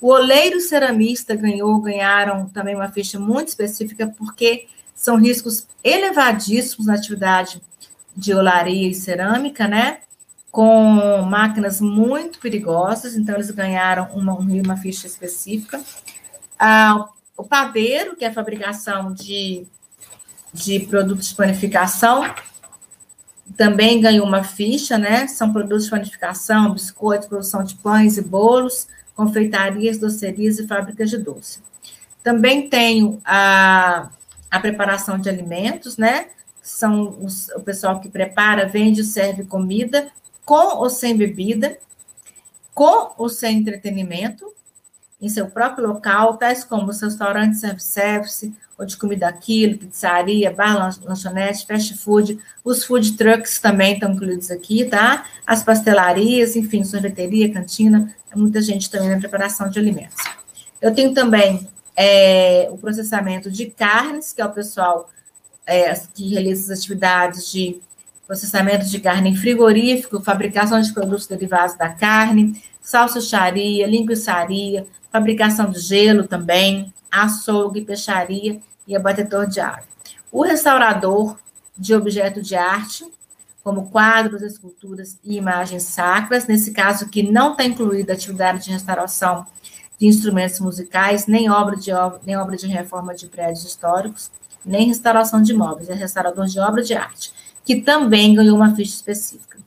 [0.00, 4.68] O oleiro ceramista ganhou, ganharam também uma ficha muito específica, porque
[5.00, 7.62] são riscos elevadíssimos na atividade
[8.14, 10.00] de olaria e cerâmica, né?
[10.50, 15.80] com máquinas muito perigosas, então eles ganharam uma, uma ficha específica.
[16.58, 19.66] Ah, o padeiro, que é a fabricação de,
[20.52, 22.34] de produtos de panificação,
[23.56, 25.26] também ganhou uma ficha, né?
[25.26, 31.18] São produtos de panificação, biscoitos, produção de pães e bolos, confeitarias, docerias e fábricas de
[31.18, 31.60] doce.
[32.22, 34.08] Também tenho a,
[34.50, 36.28] a preparação de alimentos, né?
[36.62, 40.10] São os, o pessoal que prepara, vende serve comida
[40.44, 41.78] com ou sem bebida,
[42.74, 44.52] com ou sem entretenimento,
[45.20, 50.98] em seu próprio local, tais como os restaurantes self-service, ou de comida aquilo, pizzaria, bar,
[51.04, 55.26] lanchonete, fast food, os food trucks também estão incluídos aqui, tá?
[55.46, 60.16] As pastelarias, enfim, sorveteria, cantina, muita gente também na preparação de alimentos.
[60.80, 65.08] Eu tenho também é, o processamento de carnes, que é o pessoal
[65.66, 67.80] é, que realiza as atividades de
[68.26, 75.80] processamento de carne em frigorífico, fabricação de produtos derivados da carne, salsicharia, linguiçaria, fabricação de
[75.80, 79.82] gelo também, açougue, peixaria e abatedor de ave.
[80.30, 81.36] O restaurador
[81.76, 83.04] de objeto de arte,
[83.64, 88.70] como quadros, esculturas e imagens sacras, nesse caso que não está incluída a atividade de
[88.70, 89.46] restauração
[90.00, 91.90] de instrumentos musicais, nem obra de,
[92.24, 94.30] nem obra de reforma de prédios históricos,
[94.64, 97.32] nem restauração de imóveis, é restaurador de obra de arte
[97.64, 99.58] que também ganhou uma ficha específica.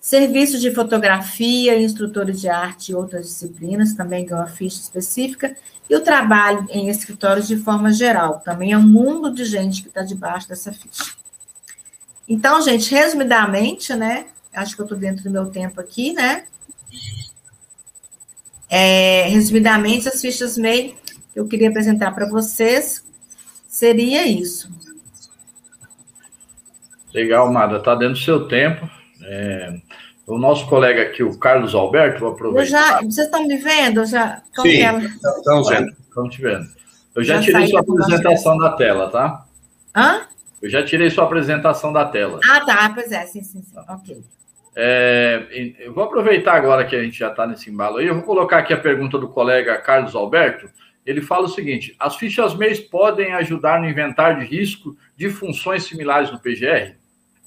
[0.00, 5.56] Serviços de fotografia, instrutores de arte e outras disciplinas também ganhou uma ficha específica.
[5.88, 8.40] E o trabalho em escritórios de forma geral.
[8.44, 11.12] Também é um mundo de gente que está debaixo dessa ficha.
[12.28, 14.26] Então, gente, resumidamente, né?
[14.54, 16.44] Acho que eu estou dentro do meu tempo aqui, né?
[18.70, 20.96] É, resumidamente, as fichas MEI
[21.32, 23.04] que eu queria apresentar para vocês
[23.66, 24.70] seria isso.
[27.12, 28.88] Legal, Mada, está dentro do seu tempo.
[29.24, 29.74] É,
[30.26, 32.66] o nosso colega aqui, o Carlos Alberto, vou aproveitar.
[32.66, 34.06] Já, vocês estão me vendo?
[34.06, 35.96] Já, Sim, estamos vendo.
[36.08, 36.68] Estamos te vendo.
[37.14, 39.44] Eu já, já tirei sua apresentação da tela, tá?
[39.94, 40.22] Hã?
[40.62, 42.38] Eu já tirei sua apresentação da tela.
[42.48, 43.78] Ah, tá, pois é, sim, sim, sim.
[43.88, 44.22] ok.
[44.74, 48.22] É, eu vou aproveitar agora que a gente já está nesse embalo aí, eu vou
[48.22, 50.70] colocar aqui a pergunta do colega Carlos Alberto.
[51.04, 55.84] Ele fala o seguinte: as fichas MEIs podem ajudar no inventário de risco de funções
[55.84, 56.94] similares no PGR?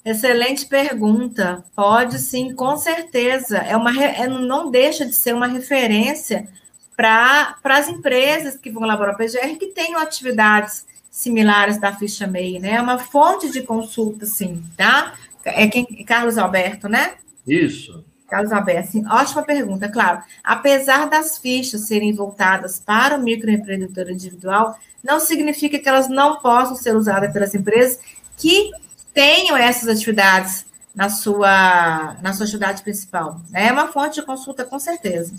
[0.04, 1.64] Excelente pergunta.
[1.74, 3.58] Pode sim, com certeza.
[3.58, 6.46] É uma, é, não deixa de ser uma referência
[6.94, 12.58] para as empresas que vão elaborar o PGR que tenham atividades similares da ficha MEI,
[12.58, 12.72] né?
[12.72, 15.14] É uma fonte de consulta, sim, tá?
[15.44, 17.14] É quem, Carlos Alberto, né?
[17.46, 18.04] Isso.
[18.28, 20.22] Carlos Alberto, sim, ótima pergunta, claro.
[20.42, 26.74] Apesar das fichas serem voltadas para o microempreendedor individual, não significa que elas não possam
[26.74, 28.00] ser usadas pelas empresas
[28.36, 28.70] que
[29.12, 33.40] tenham essas atividades na sua, na sua atividade principal.
[33.50, 33.68] Né?
[33.68, 35.34] É uma fonte de consulta, com certeza.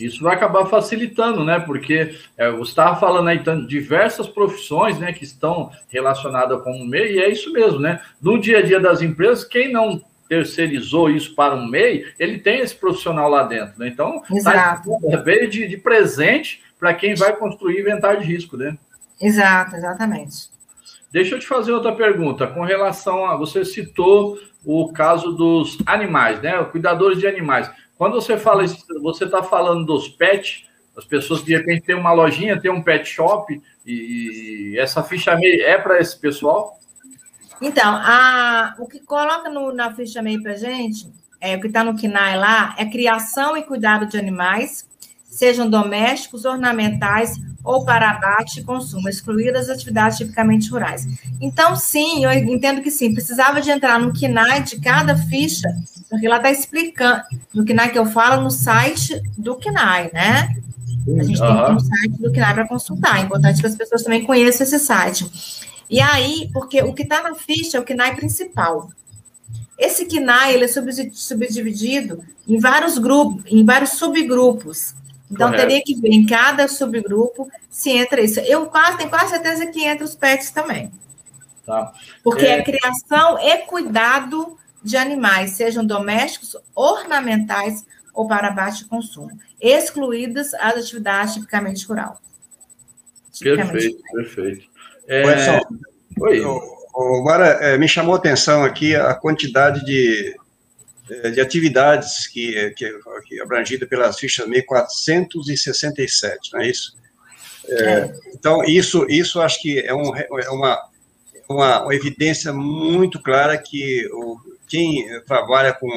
[0.00, 1.60] Isso vai acabar facilitando, né?
[1.60, 6.86] Porque é, você estava falando aí então, diversas profissões né, que estão relacionadas com o
[6.86, 8.00] MEI, e é isso mesmo, né?
[8.20, 12.60] No dia a dia das empresas, quem não terceirizou isso para um MEI, ele tem
[12.60, 13.88] esse profissional lá dentro, né?
[13.88, 14.90] Então, tá Exato.
[15.10, 18.76] Tá, veio de, de presente para quem vai construir inventário de risco, né?
[19.20, 20.55] Exato, exatamente.
[21.12, 22.46] Deixa eu te fazer outra pergunta.
[22.46, 23.36] Com relação a.
[23.36, 26.62] Você citou o caso dos animais, né?
[26.64, 27.70] Cuidadores de animais.
[27.96, 30.66] Quando você fala isso, você está falando dos pets,
[30.96, 35.36] as pessoas que de repente têm uma lojinha, tem um pet shop, e essa ficha
[35.36, 36.78] MEI é para esse pessoal?
[37.60, 41.84] Então, a, o que coloca no, na ficha MEI para gente, é, o que está
[41.84, 44.88] no KINAI lá, é criação e cuidado de animais,
[45.24, 51.06] sejam domésticos, ornamentais ou para abate e consumo, excluídas as atividades tipicamente rurais.
[51.40, 55.68] Então, sim, eu entendo que sim, precisava de entrar no KINAI de cada ficha,
[56.08, 60.56] porque lá está explicando, no KINAI que eu falo, no site do KINAI, né?
[61.18, 61.66] A gente uhum.
[61.66, 64.78] tem um site do KINAI para consultar, é importante que as pessoas também conheçam esse
[64.78, 65.28] site.
[65.90, 68.90] E aí, porque o que está na ficha é o KINAI principal.
[69.76, 70.68] Esse KINAI, ele é
[71.12, 74.94] subdividido em vários grupos, em vários subgrupos.
[75.30, 75.68] Então, Correto.
[75.68, 78.40] teria que ver em cada subgrupo se entra isso.
[78.40, 80.90] Eu quase, tenho quase certeza que entra os pets também.
[81.64, 81.92] Tá.
[82.22, 82.58] Porque é...
[82.58, 87.84] é criação e cuidado de animais, sejam domésticos, ornamentais
[88.14, 92.20] ou para baixo consumo, excluídas as atividades tipicamente rural.
[93.32, 94.24] Tipicamente perfeito, rural.
[94.24, 94.70] perfeito.
[95.08, 95.60] É...
[96.20, 96.42] Oi.
[96.96, 100.34] Agora, é, me chamou a atenção aqui a quantidade de
[101.06, 102.92] de atividades que, que,
[103.26, 106.96] que é abrangida pelas fichas 1467, não é isso?
[107.68, 108.14] É, é.
[108.34, 110.82] Então, isso, isso acho que é, um, é uma,
[111.48, 114.36] uma, uma, evidência muito clara que o,
[114.68, 115.88] quem trabalha com,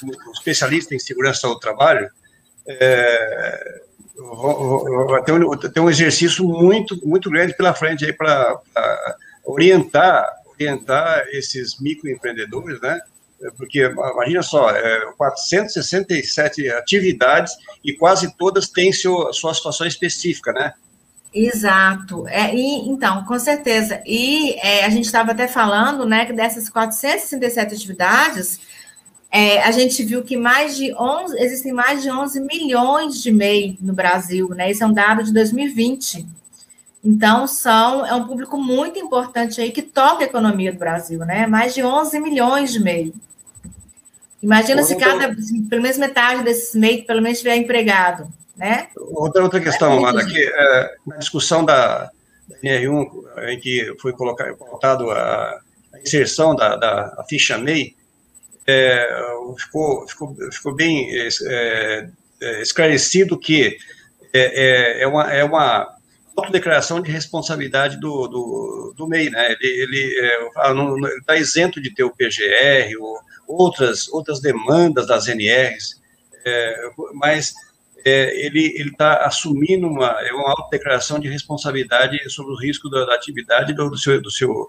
[0.00, 2.10] com especialista em segurança do trabalho
[2.66, 3.80] é,
[5.24, 8.60] tem, um, tem um exercício muito, muito grande pela frente aí para
[9.44, 13.00] orientar, orientar esses microempreendedores, né?
[13.56, 17.52] Porque imagina só, é, 467 atividades
[17.84, 20.74] e quase todas têm seu, sua situação específica, né?
[21.32, 22.26] Exato.
[22.28, 24.02] É, e, então, com certeza.
[24.04, 28.60] E é, a gente estava até falando, né, que dessas 467 atividades,
[29.30, 33.78] é, a gente viu que mais de 11, existem mais de 11 milhões de MEI
[33.80, 34.70] no Brasil, né?
[34.70, 36.26] Isso é um dado de 2020.
[37.02, 41.46] Então, são, é um público muito importante aí que toca a economia do Brasil, né?
[41.46, 43.14] Mais de 11 milhões de MEI.
[44.42, 45.34] Imagina se cada,
[45.68, 48.88] pelo menos metade desses MEI, pelo menos, estiver empregado, né?
[48.96, 52.10] Outra, outra questão, é Amanda, que é, na discussão da,
[52.48, 53.06] da NR1,
[53.48, 55.60] em que foi colocado, colocado a,
[55.94, 57.94] a inserção da, da ficha MEI,
[58.66, 59.08] é,
[59.58, 62.08] ficou, ficou, ficou bem é,
[62.42, 63.76] é esclarecido que
[64.32, 65.96] é, é, é, uma, é uma
[66.40, 69.52] autodeclaração de responsabilidade do, do, do MEI, né?
[69.52, 76.00] Ele, ele está isento de ter o PGR, o, outras, outras demandas das NRs,
[76.44, 77.54] é, mas
[78.04, 83.14] é, ele está assumindo uma, é uma autodeclaração de responsabilidade sobre o risco da, da
[83.14, 84.66] atividade do, do, seu, do seu,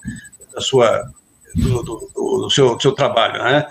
[0.53, 1.09] da sua,
[1.55, 3.67] do, do, do seu, do seu trabalho, né?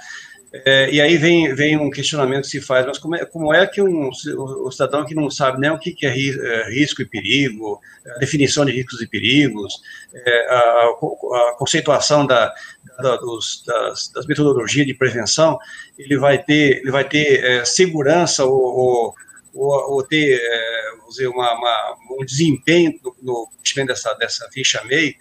[0.52, 3.64] É, e aí vem, vem um questionamento que se faz, mas como é, como é
[3.68, 7.06] que um, o cidadão que não sabe nem o que, que é, é risco e
[7.06, 7.80] perigo,
[8.16, 9.72] a definição de riscos e perigos,
[10.12, 12.52] é, a, a, conceituação da,
[13.00, 15.56] da, dos, das, das, metodologias de prevenção,
[15.96, 19.14] ele vai ter, ele vai ter é, segurança ou, ou,
[19.54, 25.14] ou, ou ter é, dizer, uma, uma, um desempenho no, no dessa, dessa ficha MEI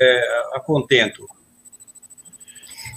[0.00, 1.28] é, a contento.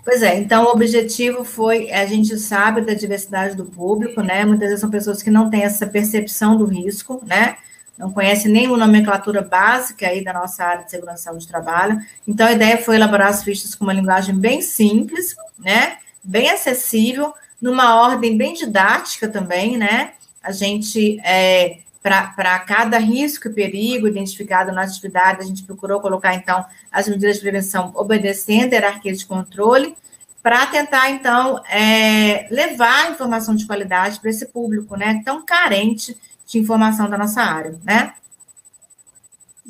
[0.03, 4.43] Pois é, então o objetivo foi, a gente sabe da diversidade do público, né?
[4.43, 7.57] Muitas vezes são pessoas que não têm essa percepção do risco, né?
[7.97, 11.97] Não conhecem nenhuma nomenclatura básica aí da nossa área de segurança de trabalho.
[12.27, 15.97] Então a ideia foi elaborar as fichas com uma linguagem bem simples, né?
[16.21, 20.13] Bem acessível, numa ordem bem didática também, né?
[20.41, 26.35] A gente é, para cada risco e perigo identificado na atividade, a gente procurou colocar,
[26.35, 29.95] então, as medidas de prevenção obedecendo a hierarquia de controle
[30.43, 36.59] para tentar, então, é, levar informação de qualidade para esse público, né, tão carente de
[36.59, 38.13] informação da nossa área, né?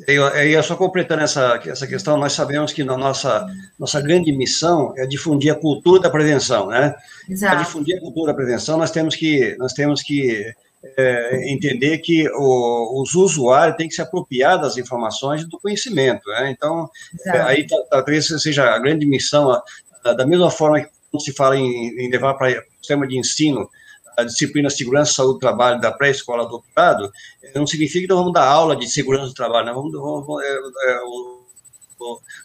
[0.08, 3.46] E só completando essa, essa questão, nós sabemos que na nossa,
[3.78, 6.96] nossa grande missão é difundir a cultura da prevenção, né?
[7.38, 10.52] Para difundir a cultura da prevenção, nós temos que, nós temos que
[10.96, 16.28] é, entender que o, os usuários têm que se apropriar das informações e do conhecimento,
[16.30, 16.50] né?
[16.50, 16.88] Então,
[17.26, 19.62] é, aí talvez seja a grande missão, a,
[20.04, 23.68] a, da mesma forma que se fala em, em levar para o sistema de ensino
[24.16, 27.10] a disciplina Segurança, Saúde e Trabalho da pré-escola doutorado,
[27.42, 30.44] eh, não significa que nós vamos dar aula de segurança do trabalho, nós vamos, vamos
[30.44, 31.44] é, é, o,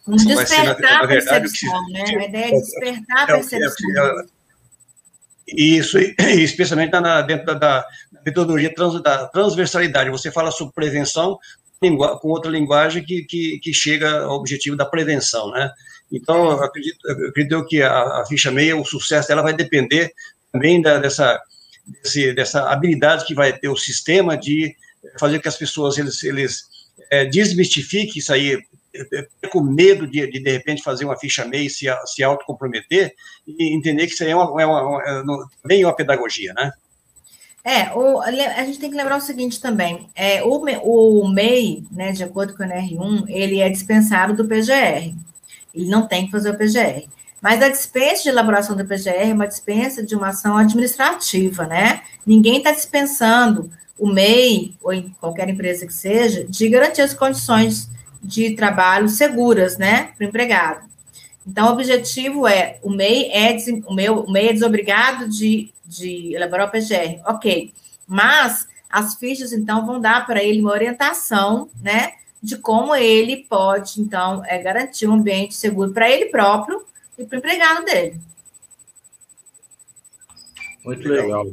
[0.06, 2.04] Vamos despertar a percepção, né?
[2.08, 3.90] A ideia é despertar a percepção.
[5.56, 5.98] Isso,
[6.38, 7.86] especialmente na, dentro da, da
[8.26, 10.10] metodologia trans, da transversalidade.
[10.10, 11.38] Você fala sobre prevenção
[11.80, 15.72] com outra linguagem que, que, que chega ao objetivo da prevenção, né?
[16.12, 20.12] Então, eu acredito, eu acredito que a, a ficha meia, o sucesso dela vai depender
[20.52, 21.40] também da, dessa,
[22.04, 24.76] desse, dessa habilidade que vai ter o sistema de
[25.20, 26.64] fazer que as pessoas eles, eles
[27.12, 28.60] é, desmistifiquem isso aí,
[29.52, 33.14] com medo de, de, de repente, fazer uma ficha meia e se, se autocomprometer,
[33.48, 36.72] e entender que isso aí é uma, é uma, é uma, bem uma pedagogia, né?
[37.64, 38.32] É, o, a
[38.64, 42.64] gente tem que lembrar o seguinte também, é, o, o MEI, né, de acordo com
[42.64, 45.14] o NR1, ele é dispensado do PGR,
[45.74, 47.08] ele não tem que fazer o PGR.
[47.42, 52.02] Mas a dispensa de elaboração do PGR é uma dispensa de uma ação administrativa, né?
[52.26, 57.90] Ninguém está dispensando o MEI, ou qualquer empresa que seja, de garantir as condições
[58.22, 60.90] de trabalho seguras, né, para o empregado.
[61.46, 63.58] Então, o objetivo é, o MEI é,
[63.88, 67.74] o meu, o MEI é desobrigado de, de elaborar o PGR, ok,
[68.08, 74.02] mas as fichas, então, vão dar para ele uma orientação, né, de como ele pode,
[74.02, 76.84] então, é, garantir um ambiente seguro para ele próprio
[77.18, 78.20] e para o empregado dele.
[80.84, 81.46] Muito legal.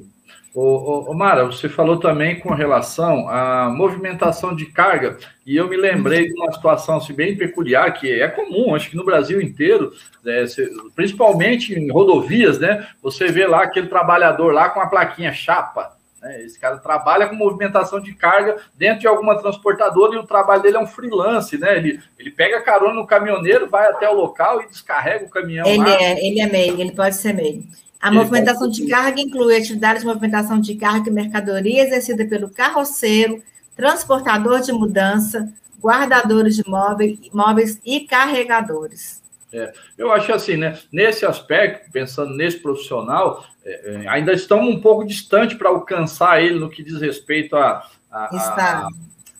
[0.56, 5.68] Ô, ô, ô, Mara, você falou também com relação à movimentação de carga, e eu
[5.68, 9.38] me lembrei de uma situação assim, bem peculiar, que é comum, acho que no Brasil
[9.38, 9.92] inteiro,
[10.24, 10.46] é,
[10.94, 12.88] principalmente em rodovias, né?
[13.02, 16.40] Você vê lá aquele trabalhador lá com a plaquinha chapa, né?
[16.42, 20.78] Esse cara trabalha com movimentação de carga dentro de alguma transportadora e o trabalho dele
[20.78, 21.76] é um freelance, né?
[21.76, 25.66] Ele, ele pega carona no caminhoneiro, vai até o local e descarrega o caminhão.
[25.66, 26.00] Ele lá.
[26.00, 27.62] é, ele é MEI, ele pode ser MEI.
[28.00, 33.42] A movimentação de carga inclui atividades de movimentação de carga e mercadoria exercida pelo carroceiro,
[33.74, 39.22] transportador de mudança, guardadores de móveis, móveis e carregadores.
[39.52, 40.78] É, eu acho assim, né?
[40.92, 46.58] Nesse aspecto, pensando nesse profissional, é, é ainda estamos um pouco distante para alcançar ele
[46.58, 48.88] no que diz respeito a, a, a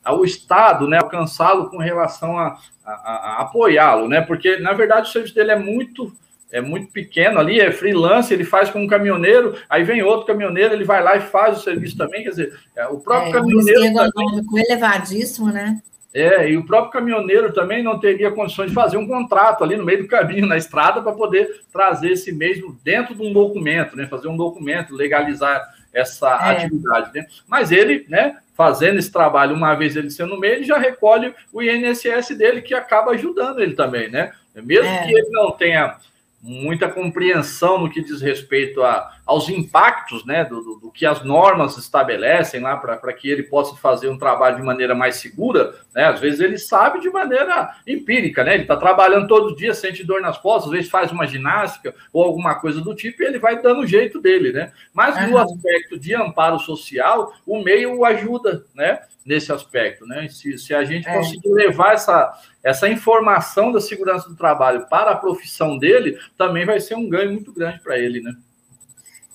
[0.04, 0.98] ao Estado, né?
[0.98, 4.20] Alcançá-lo com relação a, a apoiá-lo, né?
[4.20, 6.12] Porque na verdade o serviço dele é muito
[6.50, 10.74] é muito pequeno ali, é freelance, ele faz com um caminhoneiro, aí vem outro caminhoneiro,
[10.74, 13.80] ele vai lá e faz o serviço também, quer dizer, é, o próprio é, caminhoneiro.
[13.80, 15.80] Um também, elevadíssimo, né?
[16.14, 19.84] É, e o próprio caminhoneiro também não teria condições de fazer um contrato ali no
[19.84, 24.06] meio do caminho, na estrada, para poder trazer esse mesmo dentro de um documento, né?
[24.06, 26.50] Fazer um documento, legalizar essa é.
[26.52, 27.10] atividade.
[27.14, 27.26] Né?
[27.46, 31.62] Mas ele, né, fazendo esse trabalho, uma vez ele sendo meio, ele já recolhe o
[31.62, 34.32] INSS dele, que acaba ajudando ele também, né?
[34.54, 35.06] Mesmo é.
[35.06, 35.98] que ele não tenha
[36.46, 41.24] muita compreensão no que diz respeito a, aos impactos né, do, do, do que as
[41.24, 46.04] normas estabelecem lá para que ele possa fazer um trabalho de maneira mais segura, né?
[46.04, 48.54] Às vezes ele sabe de maneira empírica, né?
[48.54, 52.22] Ele está trabalhando todo dia, sente dor nas costas, às vezes faz uma ginástica ou
[52.22, 54.72] alguma coisa do tipo e ele vai dando o jeito dele, né?
[54.94, 55.30] Mas uhum.
[55.30, 59.00] no aspecto de amparo social, o meio o ajuda, né?
[59.26, 60.28] nesse aspecto, né?
[60.28, 61.12] Se, se a gente é.
[61.12, 62.32] conseguir levar essa,
[62.66, 67.32] essa informação da segurança do trabalho para a profissão dele, também vai ser um ganho
[67.32, 68.34] muito grande para ele, né?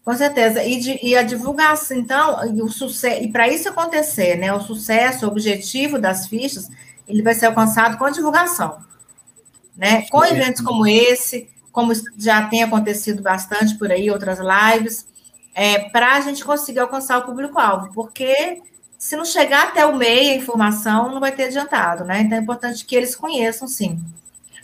[0.03, 0.61] Com certeza.
[0.65, 4.51] E, de, e a divulgação, então, e o sucesso, e para isso acontecer, né?
[4.51, 6.67] O sucesso, o objetivo das fichas,
[7.07, 8.79] ele vai ser alcançado com a divulgação.
[9.77, 10.05] Né?
[10.09, 15.07] Com eventos como esse, como já tem acontecido bastante por aí, outras lives,
[15.55, 18.61] é, para a gente conseguir alcançar o público-alvo, porque
[19.01, 22.21] se não chegar até o meio a informação, não vai ter adiantado, né?
[22.21, 23.99] Então é importante que eles conheçam, sim.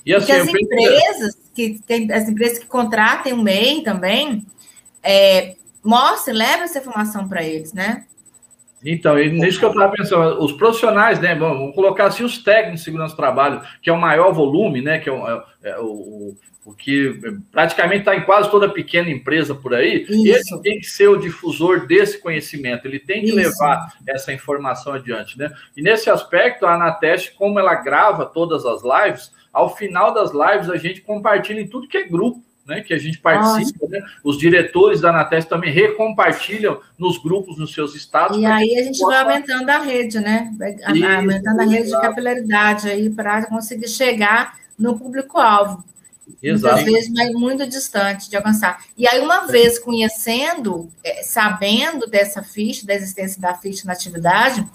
[0.05, 4.45] E assim, Porque as empresas que tem, as empresas que contratem o MEI também
[5.01, 8.05] é, mostrem, levem essa informação para eles, né?
[8.83, 11.33] Então, nisso que eu estava pensando, os profissionais, né?
[11.33, 14.99] Vamos colocar assim os técnicos de segurança do trabalho, que é o maior volume, né?
[14.99, 16.35] Que é o, é, é o,
[16.67, 17.17] porque
[17.49, 20.53] praticamente está em quase toda pequena empresa por aí, Isso.
[20.53, 23.35] ele tem que ser o difusor desse conhecimento, ele tem que Isso.
[23.37, 25.49] levar essa informação adiante, né?
[25.77, 30.69] E nesse aspecto, a Anateste, como ela grava todas as lives, ao final das lives
[30.69, 34.01] a gente compartilha em tudo que é grupo, né, que a gente participa, né?
[34.21, 38.37] Os diretores da Anates também recompartilham nos grupos, nos seus estados.
[38.37, 40.51] E aí a gente vai aumentando a rede, né?
[40.93, 45.83] Isso, aumentando a rede de capilaridade aí para conseguir chegar no público-alvo.
[46.43, 46.75] Exato.
[46.75, 48.83] Muitas vezes, mas muito distante de alcançar.
[48.97, 54.67] E aí, uma vez conhecendo, é, sabendo dessa ficha, da existência da ficha na atividade,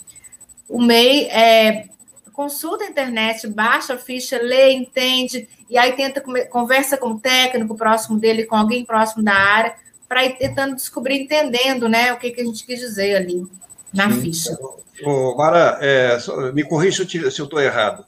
[0.66, 1.84] o MEI é,
[2.32, 6.20] consulta a internet, baixa a ficha, lê, entende, e aí tenta
[6.50, 9.74] conversa com o técnico próximo dele, com alguém próximo da área,
[10.08, 13.46] para ir tentando descobrir, entendendo né, o que, que a gente quis dizer ali
[13.92, 14.20] na Sim.
[14.20, 14.58] ficha.
[15.04, 16.18] Ô, Mara, é,
[16.52, 18.04] me corrija se eu estou errado.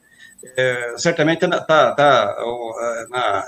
[0.56, 2.36] É, certamente está tá, tá
[3.08, 3.44] na,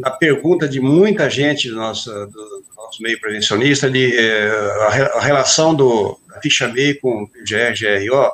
[0.00, 5.20] na, pergunta de muita gente do nosso, do nosso meio prevencionista, de, é, a, a,
[5.20, 8.32] relação do, da ficha MEI com o GR, GRO,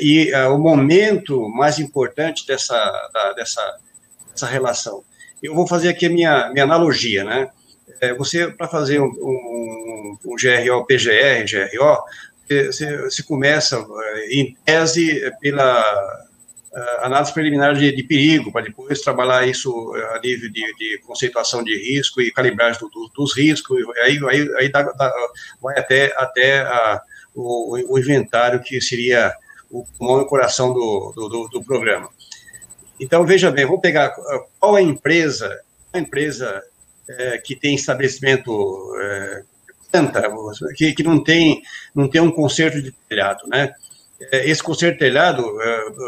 [0.00, 2.74] e uh, o momento mais importante dessa,
[3.12, 3.78] da, dessa,
[4.30, 5.04] dessa relação.
[5.42, 7.50] Eu vou fazer aqui a minha, minha analogia, né?
[8.00, 11.98] É, você, para fazer um, um, um, GRO, PGR, GRO,
[13.04, 15.80] você começa, eh, em tese, pela
[16.72, 21.62] uh, análise preliminar de, de perigo, para depois trabalhar isso a nível de, de conceituação
[21.64, 25.12] de risco e calibragem do, do, dos riscos, aí, aí, aí dá, dá,
[25.60, 27.00] vai até, até a,
[27.34, 29.34] o, o inventário que seria
[29.70, 32.08] o pulmão e o coração do, do, do, programa.
[33.00, 34.14] Então, veja bem, vamos pegar
[34.58, 35.60] qual é a empresa,
[35.92, 36.62] a empresa
[37.08, 39.42] é, que tem estabelecimento é,
[40.74, 41.62] que, que não tem
[41.94, 43.72] não tem um conserto de telhado, né?
[44.32, 45.42] É, esse conserto telhado,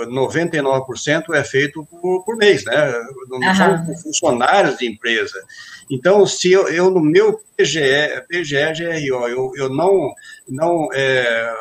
[0.06, 2.92] 99% é, é feito por, por mês, né?
[3.28, 3.54] Não uhum.
[3.54, 5.38] são funcionários de empresa.
[5.90, 10.12] Então, se eu, eu no meu PGE, PGE, GRO, eu, eu não,
[10.48, 11.52] não é,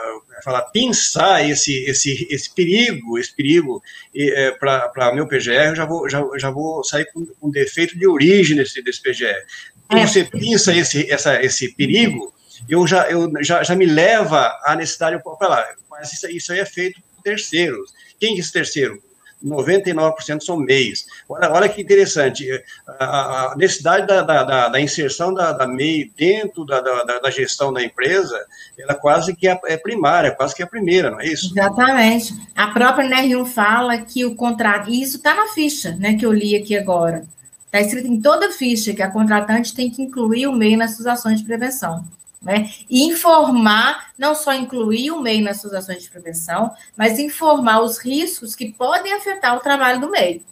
[0.44, 3.82] falar, pensar esse, esse, esse perigo, esse perigo
[4.16, 8.08] é, para meu PGR, eu já vou, já, já vou sair com um defeito de
[8.08, 9.44] origem desse, desse PGR.
[9.86, 10.08] Então, é.
[10.08, 12.34] você pensa esse, essa, esse perigo,
[12.70, 15.66] eu já, eu já, já me leva à necessidade para lá
[15.98, 17.94] mas isso, isso aí é feito por terceiros.
[18.20, 19.02] Quem é esse terceiro?
[19.44, 21.06] 99% são MEIs.
[21.30, 22.48] Olha, olha que interessante,
[22.88, 27.72] a, a necessidade da, da, da, inserção da, da MEI dentro da, da, da, gestão
[27.72, 28.44] da empresa,
[28.78, 31.52] ela quase que é, é, primária, quase que é a primeira, não é isso?
[31.52, 32.34] Exatamente.
[32.56, 36.34] A própria NR1 fala que o contrato, e isso está na ficha, né, que eu
[36.34, 37.24] li aqui agora,
[37.66, 41.06] está escrito em toda ficha que a contratante tem que incluir o MEI nas suas
[41.06, 42.04] ações de prevenção.
[42.42, 42.70] Né?
[42.90, 47.98] E informar, não só incluir o MEI nas suas ações de prevenção, mas informar os
[47.98, 50.44] riscos que podem afetar o trabalho do MEI,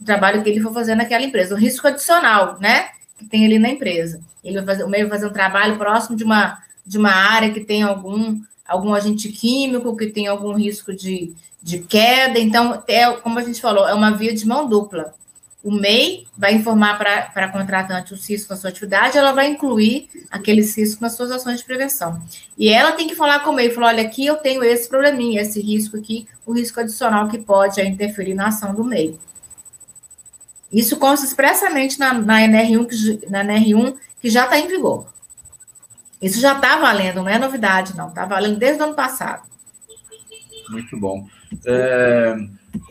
[0.00, 2.88] o trabalho que ele for fazer naquela empresa, o risco adicional, né?
[3.16, 4.20] Que tem ali na empresa.
[4.42, 7.52] Ele vai fazer, o MEI vai fazer um trabalho próximo de uma, de uma área
[7.52, 12.40] que tem algum, algum agente químico, que tem algum risco de, de queda.
[12.40, 15.14] Então, é, como a gente falou, é uma via de mão dupla
[15.62, 20.08] o MEI vai informar para a contratante o risco da sua atividade, ela vai incluir
[20.30, 22.20] aquele risco nas suas ações de prevenção.
[22.58, 25.40] E ela tem que falar com o MEI, falar, olha, aqui eu tenho esse probleminha,
[25.40, 29.18] esse risco aqui, o risco adicional que pode interferir na ação do MEI.
[30.72, 35.06] Isso consta expressamente na, na NR1, que, na NR1, que já está em vigor.
[36.20, 38.08] Isso já está valendo, não é novidade, não.
[38.08, 39.42] Está valendo desde o ano passado.
[40.70, 41.26] Muito bom.
[41.66, 42.34] É...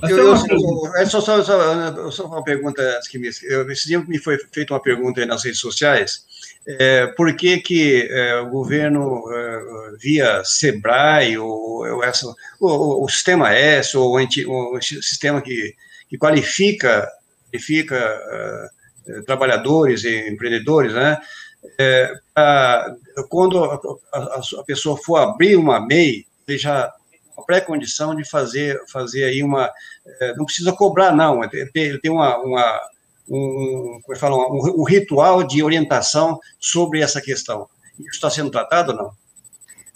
[0.03, 3.29] Eu, eu, eu, é só, só, só, só, uma pergunta antes que me.
[3.43, 6.23] Eu, esse dia me foi feita uma pergunta nas redes sociais.
[6.67, 12.27] É, por que, que é, o governo, é, via SEBRAE, ou, ou essa,
[12.59, 15.75] o, o, sistema S, ou o, o sistema que,
[16.07, 17.07] que qualifica,
[17.49, 17.95] qualifica
[19.07, 21.17] é, trabalhadores e empreendedores, né?
[21.79, 22.95] É, a,
[23.29, 23.79] quando a,
[24.13, 26.91] a, a pessoa for abrir uma MEI, ele já
[27.45, 29.69] pré-condição de fazer, fazer aí uma.
[30.21, 32.37] É, não precisa cobrar, não, ele tem uma.
[32.37, 32.81] uma
[33.29, 37.67] um, como é fala, um, um ritual de orientação sobre essa questão.
[37.99, 39.11] Isso está sendo tratado ou não?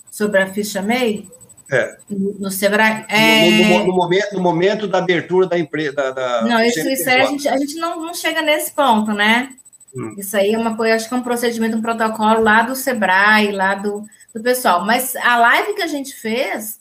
[0.10, 1.30] Sobre a ficha MEI?
[1.72, 1.98] É.
[2.10, 3.06] No Sebrae?
[3.10, 3.50] É...
[3.50, 5.94] No, no, no, momento, no momento da abertura da empresa.
[5.94, 9.12] Da, da não, isso, isso aí a gente, a gente não, não chega nesse ponto,
[9.12, 9.50] né?
[9.96, 10.16] Hum.
[10.18, 13.52] Isso aí é uma coisa, acho que é um procedimento, um protocolo lá do Sebrae,
[13.52, 14.86] lá do, do pessoal.
[14.86, 16.80] Mas a live que a gente fez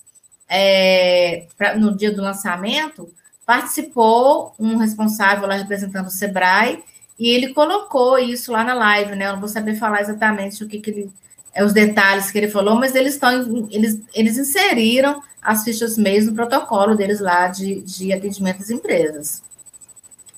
[0.54, 3.12] é, pra, no dia do lançamento,
[3.44, 6.82] participou um responsável lá representando o Sebrae,
[7.18, 9.26] e ele colocou isso lá na live, né?
[9.26, 11.10] Eu não vou saber falar exatamente o que, que ele.
[11.52, 13.68] É, os detalhes que ele falou, mas eles estão.
[13.70, 19.42] Eles, eles inseriram as fichas MEIs no protocolo deles lá de, de atendimento às empresas.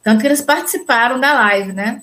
[0.02, 2.02] Tanto que eles participaram da live, né?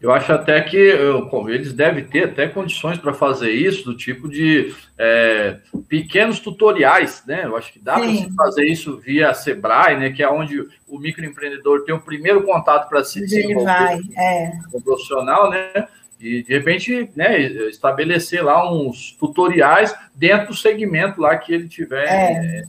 [0.00, 4.28] Eu acho até que eu, eles devem ter até condições para fazer isso, do tipo
[4.30, 7.42] de é, pequenos tutoriais, né?
[7.44, 10.10] Eu acho que dá para fazer isso via Sebrae, né?
[10.10, 14.52] Que é onde o microempreendedor tem o primeiro contato para se desenvolver é.
[14.70, 15.86] como profissional, né?
[16.18, 22.06] E de repente, né, estabelecer lá uns tutoriais dentro do segmento lá que ele tiver
[22.06, 22.58] é.
[22.58, 22.64] É,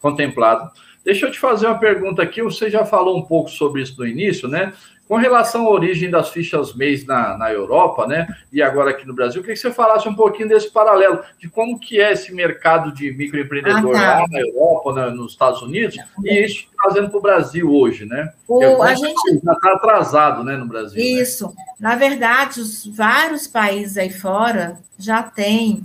[0.00, 0.70] contemplado.
[1.04, 2.42] Deixa eu te fazer uma pergunta aqui.
[2.42, 4.72] Você já falou um pouco sobre isso no início, né?
[5.06, 9.14] Com relação à origem das fichas MEIs na, na Europa, né, e agora aqui no
[9.14, 12.32] Brasil, eu queria que você falasse um pouquinho desse paralelo, de como que é esse
[12.34, 14.20] mercado de microempreendedor ah, tá.
[14.20, 18.32] lá na Europa, nos Estados Unidos, e isso trazendo para o Brasil hoje, né?
[18.48, 20.98] O, é a gente já está atrasado, né, no Brasil.
[20.98, 21.20] Né?
[21.20, 21.48] Isso.
[21.48, 21.54] Né?
[21.78, 25.84] Na verdade, os vários países aí fora já têm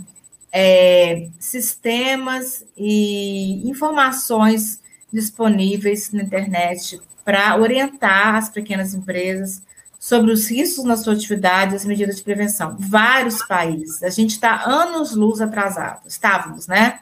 [0.51, 9.61] é, sistemas e informações disponíveis na internet para orientar as pequenas empresas
[9.99, 12.77] sobre os riscos na sua atividade e as medidas de prevenção.
[12.79, 14.01] Vários países.
[14.01, 16.07] A gente está anos-luz atrasado.
[16.07, 16.99] Estávamos, né?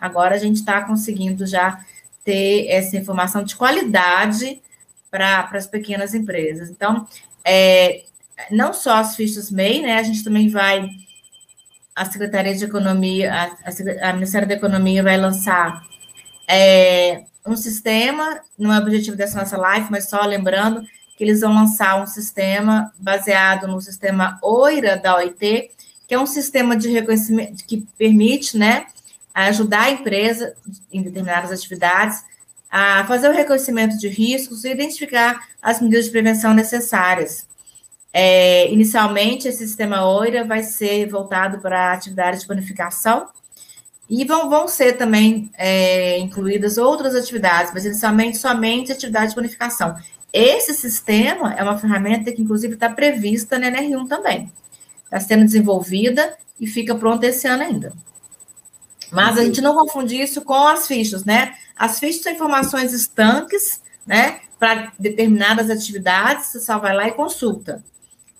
[0.00, 1.84] Agora a gente está conseguindo já
[2.24, 4.62] ter essa informação de qualidade
[5.10, 6.70] para as pequenas empresas.
[6.70, 7.06] Então,
[7.44, 8.04] é,
[8.50, 9.98] não só as fichas MEI, né?
[9.98, 10.88] A gente também vai,
[11.94, 15.82] a Secretaria de Economia, a, a, a Ministério da Economia vai lançar
[16.46, 20.82] é, um sistema, não é objetivo dessa nossa live, mas só lembrando
[21.16, 25.70] que eles vão lançar um sistema baseado no sistema OIRA da OIT,
[26.06, 28.86] que é um sistema de reconhecimento que permite, né,
[29.34, 30.54] ajudar a empresa
[30.92, 32.24] em determinadas atividades
[32.70, 37.46] a fazer o reconhecimento de riscos e identificar as medidas de prevenção necessárias.
[38.12, 43.28] É, inicialmente, esse sistema OIRA vai ser voltado para atividades de bonificação,
[44.08, 49.96] e vão, vão ser também é, incluídas outras atividades, mas inicialmente somente atividade de bonificação.
[50.32, 54.52] Esse sistema é uma ferramenta que, inclusive, está prevista na NR1 também.
[55.04, 57.92] Está sendo desenvolvida e fica pronta esse ano ainda.
[59.10, 61.54] Mas a gente não confunde isso com as fichas, né?
[61.76, 64.40] As fichas são informações estanques, né?
[64.58, 67.82] Para determinadas atividades, você só vai lá e consulta.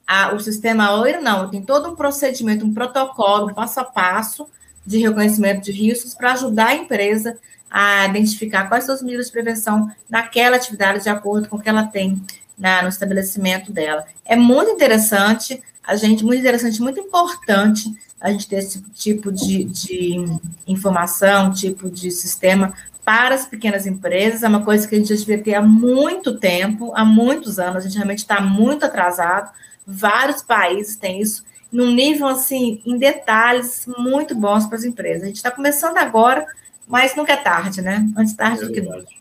[0.07, 4.49] A, o sistema OIR, não, tem todo um procedimento, um protocolo, um passo a passo,
[4.89, 7.37] de reconhecimento de riscos para ajudar a empresa
[7.71, 11.69] a identificar quais são as medidas de prevenção naquela atividade de acordo com o que
[11.69, 12.21] ela tem
[12.59, 14.07] na, no estabelecimento dela.
[14.25, 19.65] É muito interessante, a gente, muito interessante, muito importante a gente ter esse tipo de,
[19.65, 20.27] de
[20.67, 22.73] informação, tipo de sistema
[23.05, 26.39] para as pequenas empresas, é uma coisa que a gente já devia ter há muito
[26.39, 29.51] tempo, há muitos anos, a gente realmente está muito atrasado,
[29.87, 35.23] vários países têm isso, num nível assim, em detalhes muito bons para as empresas.
[35.23, 36.47] A gente está começando agora,
[36.87, 38.07] mas nunca é tarde, né?
[38.17, 39.19] Antes tarde é do que nunca.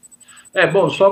[0.53, 1.11] É, bom, só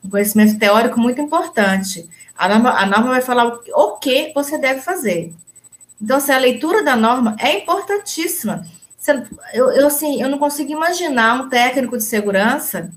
[0.03, 2.09] Um conhecimento teórico muito importante.
[2.37, 5.33] A norma, a norma vai falar o, o que você deve fazer.
[6.01, 8.65] Então, assim, a leitura da norma é importantíssima.
[9.53, 12.91] Eu, eu, assim, eu não consigo imaginar um técnico de segurança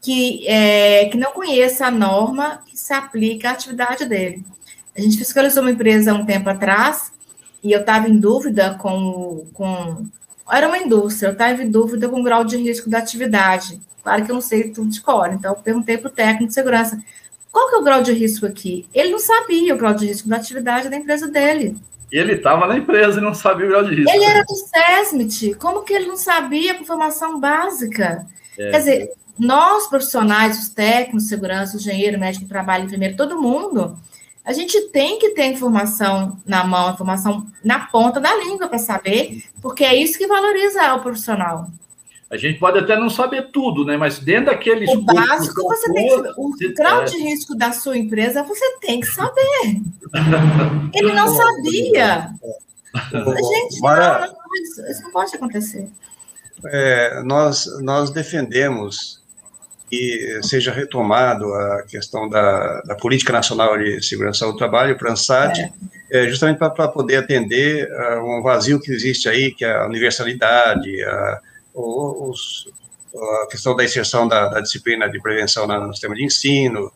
[0.00, 4.44] que, é, que não conheça a norma que se aplica à atividade dele.
[4.96, 7.12] A gente fiscalizou uma empresa um tempo atrás
[7.62, 10.06] e eu estava em dúvida com, com.
[10.50, 13.80] Era uma indústria, eu estava em dúvida com o grau de risco da atividade.
[14.02, 16.54] Claro que eu não sei tudo de cor, então eu perguntei para o técnico de
[16.54, 16.98] segurança:
[17.52, 18.88] qual que é o grau de risco aqui?
[18.94, 21.76] Ele não sabia o grau de risco da atividade da empresa dele.
[22.10, 24.10] Ele estava na empresa e não sabia o grau de risco.
[24.10, 25.54] Ele era do SESMIT.
[25.56, 28.26] Como que ele não sabia com informação básica?
[28.58, 28.70] É.
[28.70, 33.98] Quer dizer, nós profissionais, os técnicos, segurança, engenheiro, médico, trabalho, enfermeiro, todo mundo,
[34.44, 39.44] a gente tem que ter informação na mão, informação na ponta da língua para saber,
[39.60, 41.66] porque é isso que valoriza o profissional.
[42.30, 43.96] A gente pode até não saber tudo, né?
[43.96, 47.04] Mas dentro daquele O básico você tem que, o você grau é.
[47.04, 49.82] de risco da sua empresa você tem que saber.
[50.92, 52.30] Ele não sabia.
[52.94, 55.88] Gente, Mara, não, não, isso, isso não pode acontecer.
[56.66, 59.17] É, nós, nós defendemos
[59.90, 65.12] que seja retomado a questão da, da Política Nacional de Segurança do Trabalho, para a
[65.12, 65.60] ANSAT,
[66.10, 66.24] é.
[66.24, 71.02] é, justamente para poder atender a um vazio que existe aí, que é a universalidade,
[71.02, 71.40] a,
[71.74, 72.68] os,
[73.42, 76.92] a questão da inserção da, da, disciplina de prevenção no sistema de ensino,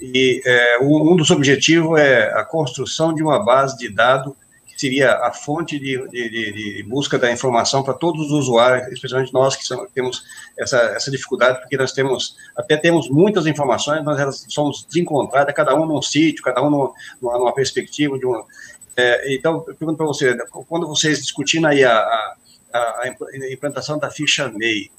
[0.00, 4.34] e é, um dos objetivos é a construção de uma base de dados
[4.76, 9.56] seria a fonte de, de, de busca da informação para todos os usuários, especialmente nós
[9.56, 9.64] que
[9.94, 10.24] temos
[10.58, 15.74] essa, essa dificuldade, porque nós temos, até temos muitas informações, mas elas somos desencontradas, cada
[15.74, 16.92] um num sítio, cada um numa,
[17.38, 18.24] numa perspectiva de.
[18.96, 20.36] É, então, eu pergunto para você,
[20.68, 22.34] quando vocês discutindo aí a, a
[22.74, 23.08] a,
[23.52, 24.90] implantação da ficha MEI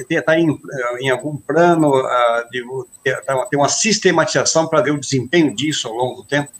[0.00, 0.58] está é, em,
[1.00, 1.92] em, algum plano
[2.50, 2.64] de
[3.24, 6.50] tá, ter uma sistematização para ver o desempenho disso ao longo do tempo?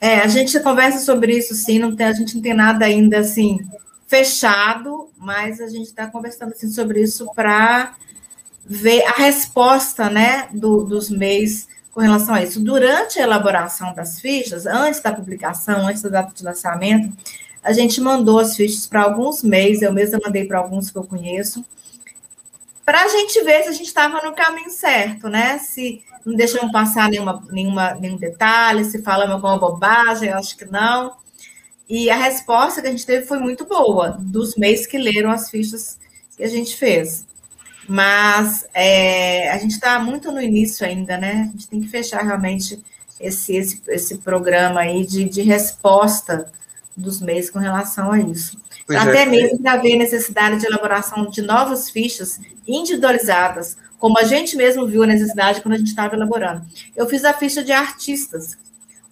[0.00, 3.18] É, a gente conversa sobre isso sim, não tem, a gente não tem nada ainda
[3.18, 3.58] assim
[4.06, 7.94] fechado, mas a gente está conversando assim, sobre isso para
[8.64, 12.60] ver a resposta né, do, dos MEIs com relação a isso.
[12.60, 17.12] Durante a elaboração das fichas, antes da publicação, antes da data de lançamento,
[17.62, 21.04] a gente mandou as fichas para alguns meses, eu mesma mandei para alguns que eu
[21.04, 21.64] conheço,
[22.84, 25.58] para a gente ver se a gente estava no caminho certo, né?
[25.58, 30.64] Se não deixamos passar nenhuma, nenhuma, nenhum detalhe, se falamos alguma bobagem, eu acho que
[30.64, 31.16] não.
[31.88, 35.50] E a resposta que a gente teve foi muito boa, dos meses que leram as
[35.50, 35.98] fichas
[36.36, 37.26] que a gente fez.
[37.88, 41.48] Mas é, a gente está muito no início ainda, né?
[41.48, 42.82] A gente tem que fechar realmente
[43.18, 46.52] esse, esse, esse programa aí de, de resposta
[46.94, 48.60] dos meses com relação a isso.
[48.86, 49.26] Pois Até é.
[49.26, 55.02] mesmo para ver necessidade de elaboração de novas fichas individualizadas, como a gente mesmo viu
[55.02, 56.64] a necessidade quando a gente estava elaborando.
[56.96, 58.56] Eu fiz a ficha de artistas.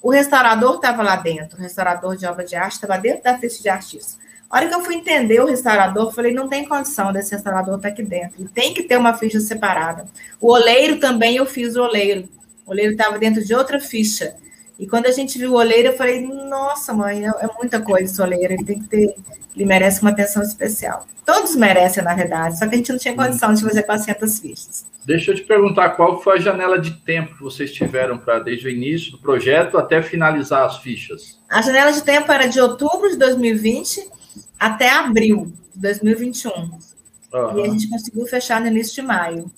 [0.01, 3.63] O restaurador estava lá dentro, o restaurador de obra de arte estava dentro da ficha
[3.63, 4.19] de artistas.
[4.49, 7.89] A hora que eu fui entender o restaurador, falei, não tem condição desse restaurador estar
[7.89, 8.41] aqui dentro.
[8.41, 10.07] Ele tem que ter uma ficha separada.
[10.41, 12.29] O oleiro também, eu fiz o oleiro.
[12.65, 14.37] O oleiro estava dentro de outra ficha.
[14.79, 18.05] E quando a gente viu o oleiro, eu falei, nossa, mãe, é, é muita coisa
[18.05, 19.17] esse oleiro, ele tem que ter,
[19.55, 21.07] ele merece uma atenção especial.
[21.25, 24.87] Todos merecem, na verdade, só que a gente não tinha condição de fazer 400 fichas.
[25.05, 28.67] Deixa eu te perguntar, qual foi a janela de tempo que vocês tiveram para, desde
[28.67, 31.41] o início do projeto até finalizar as fichas?
[31.49, 34.11] A janela de tempo era de outubro de 2020
[34.59, 36.51] até abril de 2021.
[36.51, 37.59] Uhum.
[37.59, 39.51] E a gente conseguiu fechar no início de maio.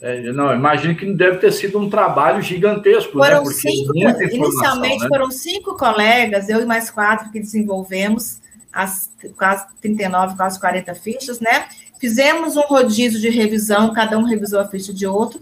[0.00, 3.26] É, não, imagino que deve ter sido um trabalho gigantesco, né?
[3.26, 3.52] foram né?
[3.52, 5.08] Cinco, inicialmente né?
[5.08, 8.40] foram cinco colegas, eu e mais quatro que desenvolvemos
[8.72, 11.66] as quase 39, quase 40 fichas, né?
[12.00, 15.40] Fizemos um rodízio de revisão, cada um revisou a ficha de outro.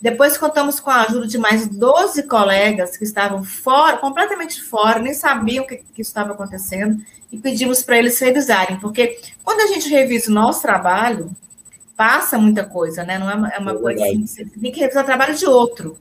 [0.00, 5.14] Depois contamos com a ajuda de mais 12 colegas que estavam fora, completamente fora, nem
[5.14, 7.02] sabiam o que, que estava acontecendo,
[7.32, 11.30] e pedimos para eles revisarem, porque quando a gente revisa o nosso trabalho,
[11.96, 13.18] passa muita coisa, né?
[13.18, 15.46] Não é uma, é uma é coisa assim, você tem que revisar o trabalho de
[15.46, 15.98] outro.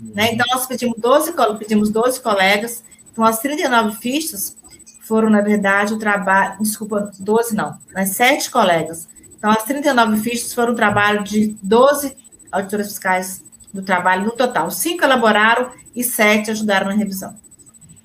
[0.00, 0.12] Uhum.
[0.14, 0.32] Né?
[0.32, 4.56] Então, nós pedimos 12, pedimos 12 colegas, então as 39 fichas
[5.02, 9.08] foram, na verdade, o trabalho, desculpa, 12 não, mas 7 colegas.
[9.36, 12.16] Então, as 39 fichas foram o trabalho de 12
[12.50, 14.70] auditores fiscais do trabalho no total.
[14.70, 17.36] Cinco elaboraram e sete ajudaram na revisão.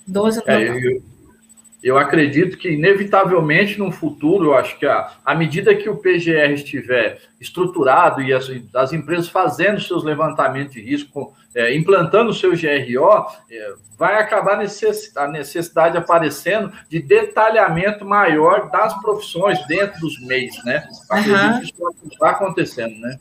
[0.06, 0.76] 12 no é, total.
[0.76, 1.04] É, eu,
[1.84, 6.54] eu acredito que, inevitavelmente, no futuro, eu acho que a, à medida que o PGR
[6.54, 12.52] estiver estruturado e as, as empresas fazendo seus levantamentos de risco, é, implantando o seu
[12.52, 20.20] GRO, é, vai acabar necess, a necessidade aparecendo de detalhamento maior das profissões dentro dos
[20.26, 20.88] meios, né?
[21.10, 21.60] Acredito uhum.
[21.60, 23.20] que isso está acontecendo, né?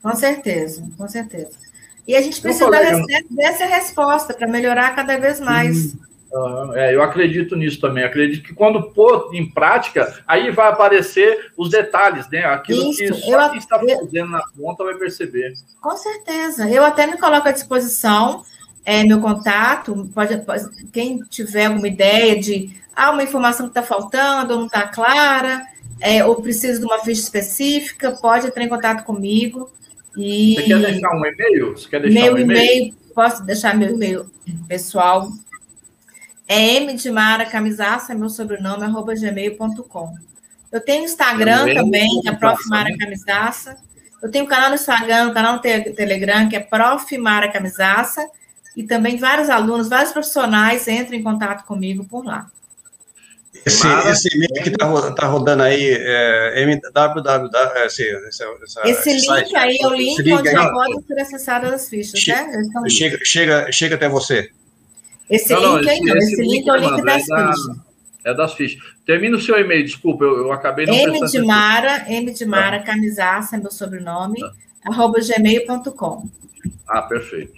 [0.00, 1.58] Com certeza, com certeza.
[2.06, 5.96] E a gente precisa falei, dessa resposta para melhorar cada vez mais.
[6.32, 8.04] Hum é, eu acredito nisso também.
[8.04, 12.44] Acredito que quando pôr em prática, aí vai aparecer os detalhes, né?
[12.44, 15.54] Aquilo Isso, que só eu, quem está fazendo na conta vai perceber.
[15.80, 16.68] Com certeza.
[16.68, 18.42] Eu até me coloco à disposição,
[18.84, 23.82] é, meu contato, pode, pode, quem tiver alguma ideia de ah, uma informação que está
[23.82, 25.62] faltando, ou não está clara,
[26.00, 29.70] é, ou precisa de uma ficha específica, pode entrar em contato comigo.
[30.16, 30.54] E...
[30.54, 31.72] Você quer deixar um e-mail?
[31.72, 32.94] Você quer deixar meu um e-mail?
[33.14, 34.26] Posso deixar meu e-mail
[34.68, 35.30] pessoal
[36.48, 40.14] É M de Mara Camisaça, meu sobrenome, arroba gmail.com.
[40.70, 42.68] Eu tenho Instagram também, que é Prof.
[42.68, 42.96] Mara né?
[42.98, 43.76] Camisaça.
[44.22, 47.18] Eu tenho um canal no Instagram, um canal no Telegram, que é Prof.
[47.18, 48.26] Mara Camisaça.
[48.76, 52.46] E também vários alunos, vários profissionais entram em contato comigo por lá.
[53.64, 57.50] Esse, esse e-mail que está tá rodando aí é www.
[57.74, 58.44] É, esse, esse,
[58.84, 62.32] esse link site, aí é o link onde já pode ser acessado as fichas, che
[62.32, 62.62] né?
[62.88, 64.50] Chega, chega, chega até você.
[65.28, 67.36] Esse não, link não, aí não, esse, esse link, link é o link das é
[67.36, 67.86] fichas.
[68.24, 68.82] É das fichas.
[69.04, 72.78] Termina o seu e-mail, desculpa, eu, eu acabei não M de Mara, M de Mara,
[72.78, 72.86] tá.
[72.86, 74.52] camisaça, meu sobrenome, tá.
[74.84, 76.28] arroba gmail.com.
[76.88, 77.52] Ah, perfeito.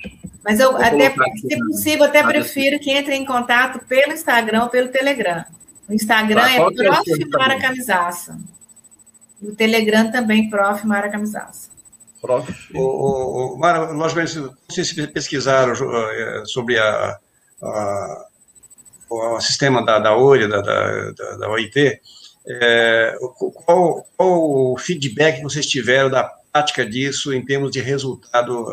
[0.45, 4.69] Mas eu, Vou até, se possível, até prefiro que entre em contato pelo Instagram ou
[4.69, 5.45] pelo Telegram.
[5.89, 7.29] O Instagram tá, é, é Prof.
[7.31, 8.39] Mara Camisaça.
[9.41, 10.87] E o Telegram também, Prof.
[10.87, 11.71] Mara Camisaça.
[12.21, 12.53] Prof.
[12.75, 14.39] O, o, o, Mara, logicamente,
[14.69, 17.19] vocês pesquisaram eh, sobre a,
[17.63, 18.25] a
[19.11, 22.01] o sistema da, da OIRA, da, da, da OIT,
[22.47, 23.17] é,
[23.65, 28.67] qual, qual, o feedback que vocês tiveram da prática disso em termos de resultado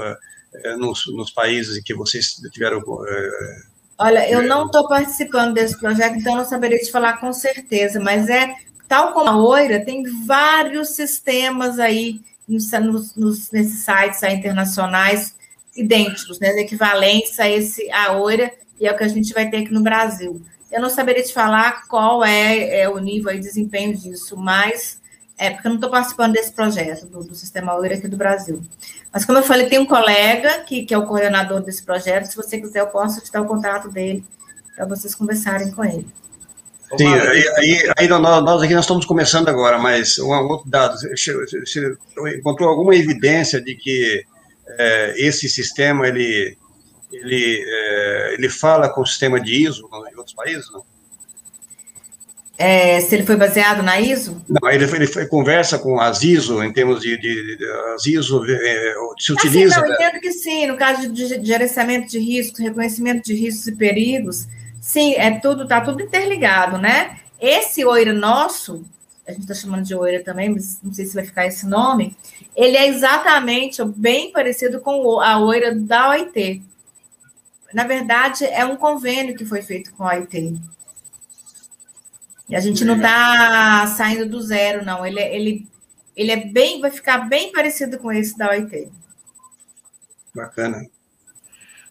[0.53, 2.79] é, nos, nos, países em que vocês tiveram.
[3.07, 3.57] É,
[3.97, 8.29] Olha, eu não estou participando desse projeto, então não saberia te falar com certeza, mas
[8.29, 8.55] é
[8.87, 15.35] tal como a OIRA, tem vários sistemas aí nos, nos, nesses sites internacionais
[15.75, 19.57] idênticos, né, equivalentes a esse a OIRA, e é o que a gente vai ter
[19.57, 20.41] aqui no Brasil.
[20.71, 24.99] Eu não saberia te falar qual é, é o nível de desempenho disso, mas
[25.37, 28.61] é porque eu não estou participando desse projeto do, do Sistema UIR aqui do Brasil.
[29.11, 32.25] Mas como eu falei, tem um colega que, que é o coordenador desse projeto.
[32.25, 34.23] Se você quiser, eu posso te dar o contato dele
[34.75, 36.07] para vocês conversarem com ele.
[36.97, 41.97] Sim, aí, aí, aí, nós aqui nós estamos começando agora, mas um outro dado, você
[42.37, 44.23] encontrou alguma evidência de que
[44.77, 46.57] é, esse sistema ele
[47.11, 50.83] ele, é, ele fala com o sistema de ISO em outros países, não?
[52.57, 54.41] É, se ele foi baseado na ISO?
[54.47, 58.45] Não, ele, ele foi, conversa com as ISO, em termos de, de, de as ISO,
[58.49, 59.77] é, se utiliza...
[59.77, 63.67] Assim, não, entendo que sim, no caso de, de gerenciamento de riscos, reconhecimento de riscos
[63.67, 64.47] e perigos,
[64.79, 67.17] sim, é tudo, está tudo interligado, né?
[67.41, 68.85] Esse OIRA nosso,
[69.27, 72.15] a gente está chamando de OIRA também, mas não sei se vai ficar esse nome,
[72.55, 76.61] ele é exatamente bem parecido com a OIRA da OIT,
[77.75, 80.55] na verdade, é um convênio que foi feito com a OIT.
[82.47, 85.05] E a gente não está saindo do zero, não.
[85.05, 85.67] Ele, é, ele,
[86.15, 88.89] ele é bem, vai ficar bem parecido com esse da OIT.
[90.33, 90.85] Bacana.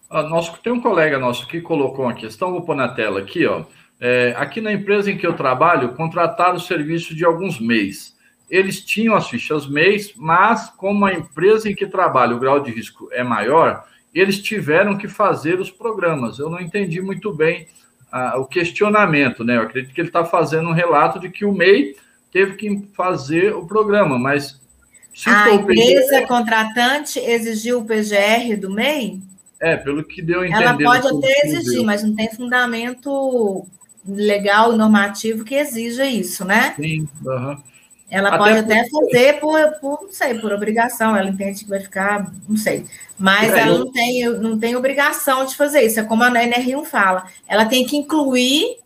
[0.08, 3.44] Ah, nosso, tem um colega nosso que colocou uma questão, vou pôr na tela aqui,
[3.44, 3.66] ó.
[4.00, 8.16] É, aqui na empresa em que eu trabalho, contrataram o serviço de alguns meses.
[8.48, 12.70] Eles tinham as fichas mês, mas como a empresa em que trabalho, o grau de
[12.70, 13.84] risco é maior,
[14.14, 16.38] eles tiveram que fazer os programas.
[16.38, 17.66] Eu não entendi muito bem
[18.12, 19.56] ah, o questionamento, né?
[19.56, 21.96] Eu acredito que ele está fazendo um relato de que o MEI
[22.32, 24.60] teve que fazer o programa, mas.
[25.26, 29.20] a empresa PGR, contratante exigiu o PGR do MEI?
[29.60, 30.62] É, pelo que deu a entender.
[30.62, 33.66] Ela pode até exigir, mas não tem fundamento
[34.06, 36.74] legal e normativo que exija isso, né?
[36.76, 37.56] Sim, uhum.
[38.14, 41.80] Ela até pode até fazer por, por, não sei, por obrigação, ela entende que vai
[41.80, 42.86] ficar, não sei.
[43.18, 45.98] Mas é, ela não, tem, não tem obrigação de fazer isso.
[45.98, 48.78] É como a NR1 fala, ela tem que incluir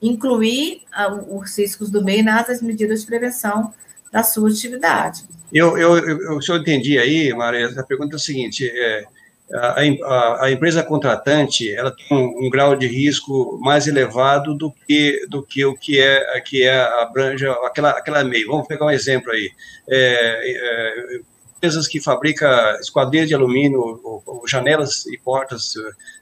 [0.00, 0.80] incluir
[1.28, 3.74] os riscos do meio nas medidas de prevenção
[4.10, 5.24] da sua atividade.
[5.52, 9.04] Eu, eu, eu, eu, se eu entendi aí, Maria, a pergunta é a seguinte: é,
[9.52, 14.72] a, a, a, empresa contratante ela tem um, um, grau de risco mais elevado do
[14.86, 18.48] que do que o que é que é abrange aquela aquela meio.
[18.48, 19.50] Vamos pegar um exemplo aí.
[19.88, 21.20] É, é,
[21.56, 22.48] empresas que fabricam
[22.80, 25.72] esquadrias de alumínio, ou, ou janelas e portas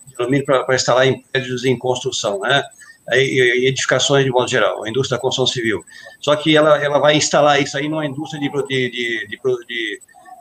[0.07, 2.62] de alumínio para instalar em prédios em construção, né?
[3.11, 5.83] Edificações de modo geral, a indústria da construção civil.
[6.20, 10.01] Só que ela, ela vai instalar isso aí numa indústria de, de, de, de,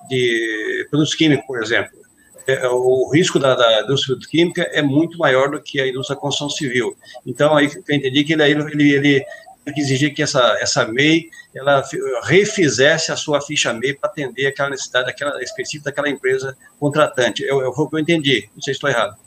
[0.10, 2.07] de produtos químicos, por exemplo
[2.48, 6.16] é, é, o risco da, da, indústria química é muito maior do que a indústria
[6.16, 6.96] da construção civil.
[7.26, 9.26] Então, aí eu entendi que ele, ele, ele
[9.74, 11.84] que exigir que essa, essa MEI ela
[12.24, 17.44] refizesse a sua ficha MEI para atender aquela necessidade daquela, específica daquela empresa contratante.
[17.44, 19.18] Eu, eu, foi o que eu entendi, não sei se estou errado.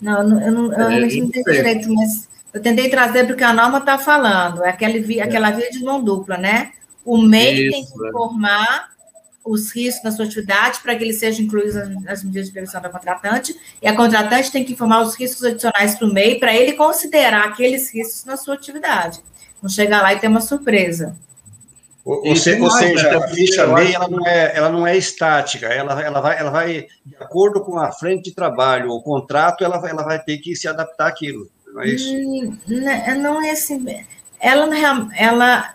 [0.00, 3.78] Não, eu não, eu não é, entendi direito, mas eu tentei trazer porque a norma
[3.78, 6.72] está falando, é aquela via, aquela via de mão dupla, né?
[7.04, 8.93] O MEI Isso, tem que informar
[9.44, 12.88] os riscos na sua atividade para que eles sejam incluídos nas medidas de prevenção da
[12.88, 16.72] contratante, e a contratante tem que informar os riscos adicionais para o MEI para ele
[16.72, 19.20] considerar aqueles riscos na sua atividade.
[19.62, 21.16] Não chegar lá e ter uma surpresa.
[22.04, 26.20] Ou, ou seja, a ficha MEI ela não, é, ela não é estática, ela, ela,
[26.20, 30.22] vai, ela vai, de acordo com a frente de trabalho, o contrato, ela, ela vai
[30.22, 32.14] ter que se adaptar àquilo, não é isso?
[32.14, 33.82] Hum, né, não é assim,
[34.38, 35.74] ela, ela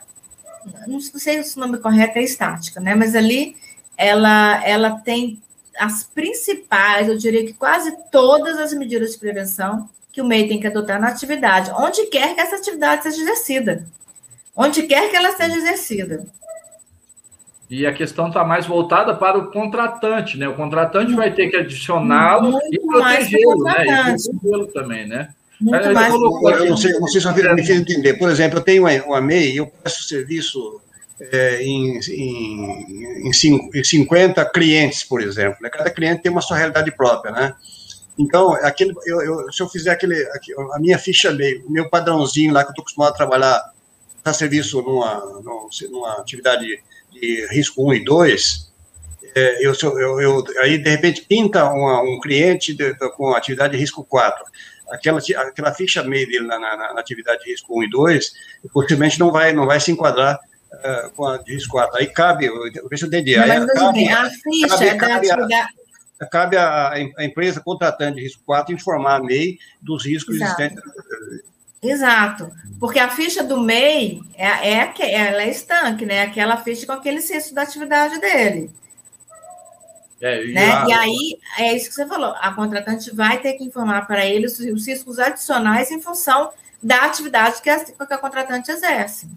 [0.87, 3.55] não sei se o nome correto é estática, né, mas ali
[3.97, 5.41] ela, ela tem
[5.77, 10.59] as principais, eu diria que quase todas as medidas de prevenção que o MEI tem
[10.59, 13.85] que adotar na atividade, onde quer que essa atividade seja exercida
[14.59, 16.25] onde quer que ela seja exercida.
[17.69, 20.49] E a questão está mais voltada para o contratante, né?
[20.49, 23.85] O contratante vai ter que adicioná-lo e protegê-lo, né?
[23.85, 25.29] E protegê-lo também, né?
[25.59, 28.13] Muito mais colocou, eu não sei, não sei se eu me fiz entender.
[28.13, 30.81] Por exemplo, eu tenho uma MEI, eu presto serviço
[31.19, 35.57] é, em, em, em 50 clientes, por exemplo.
[35.61, 35.69] Né?
[35.69, 37.55] Cada cliente tem uma sua realidade própria, né?
[38.17, 40.15] Então, aquele, eu, eu, se eu fizer aquele,
[40.73, 43.71] a minha ficha MEI, o meu padrãozinho lá que eu estou acostumado a trabalhar
[44.29, 45.41] prestar serviço numa,
[45.89, 46.65] numa atividade
[47.11, 48.69] de risco 1 e 2,
[49.35, 53.79] é, eu, eu, eu, aí, de repente, pinta uma, um cliente de, com atividade de
[53.79, 54.43] risco 4.
[54.91, 58.31] Aquela, aquela ficha meio dele na, na, na, atividade de risco 1 e 2,
[58.73, 60.39] possivelmente não vai, não vai se enquadrar
[60.73, 61.97] uh, com a de risco 4.
[61.97, 63.37] Aí cabe, eu vejo o DD.
[63.37, 65.67] Aí, cabe, a ficha cabe, cabe, atividade...
[66.19, 70.61] a, cabe a, a, empresa contratante de risco 4 informar a MEI dos riscos Exato.
[70.61, 71.09] existentes
[71.81, 76.23] Exato, porque a ficha do MEI é, é, ela é estanque, né?
[76.23, 78.69] Aquela ficha com aquele censo da atividade dele.
[80.21, 80.71] É, e, né?
[80.71, 80.85] a...
[80.87, 84.45] e aí, é isso que você falou, a contratante vai ter que informar para ele
[84.45, 86.51] os, os riscos adicionais em função
[86.81, 89.27] da atividade que a, que a contratante exerce.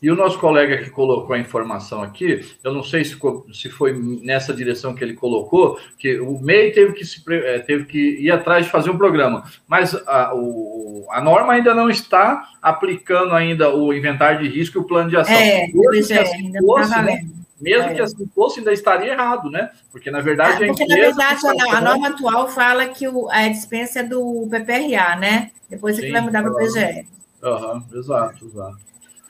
[0.00, 3.16] E o nosso colega que colocou a informação aqui, eu não sei se,
[3.52, 7.86] se foi nessa direção que ele colocou, que o MEI teve que, se, eh, teve
[7.86, 12.46] que ir atrás de fazer um programa, mas a, o, a norma ainda não está
[12.60, 15.34] aplicando ainda o inventário de risco e o plano de ação.
[15.34, 17.26] É, que assim ainda fosse, né,
[17.60, 17.94] mesmo é.
[17.94, 19.70] que assim fosse, ainda estaria errado, né?
[19.90, 21.16] Porque, na verdade, é, porque, a empresa...
[21.16, 25.50] na verdade, a, a, norma atual fala que o, a dispensa é do PPRA, né?
[25.68, 27.06] Depois é que vai mudar para o PGE.
[27.42, 28.76] Aham, exato, exato.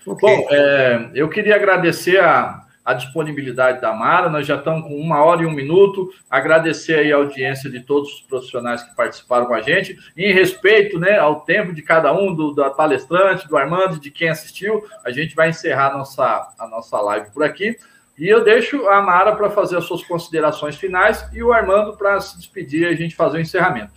[0.07, 0.37] Okay.
[0.37, 5.21] Bom, é, eu queria agradecer a, a disponibilidade da Mara, nós já estamos com uma
[5.25, 9.55] hora e um minuto, agradecer aí a audiência de todos os profissionais que participaram com
[9.55, 13.57] a gente, e em respeito né, ao tempo de cada um, do, da palestrante, do
[13.57, 17.77] Armando, de quem assistiu, a gente vai encerrar a nossa, a nossa live por aqui,
[18.19, 22.21] e eu deixo a Mara para fazer as suas considerações finais e o Armando para
[22.21, 23.93] se despedir e a gente fazer o encerramento.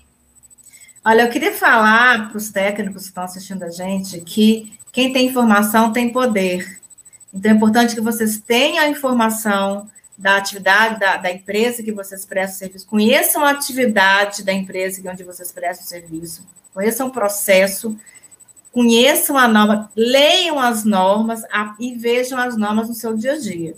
[1.04, 5.28] Olha, eu queria falar para os técnicos que estão assistindo a gente que quem tem
[5.28, 6.80] informação tem poder.
[7.34, 12.26] Então, é importante que vocês tenham a informação da atividade da, da empresa que vocês
[12.26, 17.98] prestam serviço, conheçam a atividade da empresa onde vocês prestam serviço, conheçam o processo,
[18.70, 23.40] conheçam a norma, leiam as normas a, e vejam as normas no seu dia a
[23.40, 23.76] dia.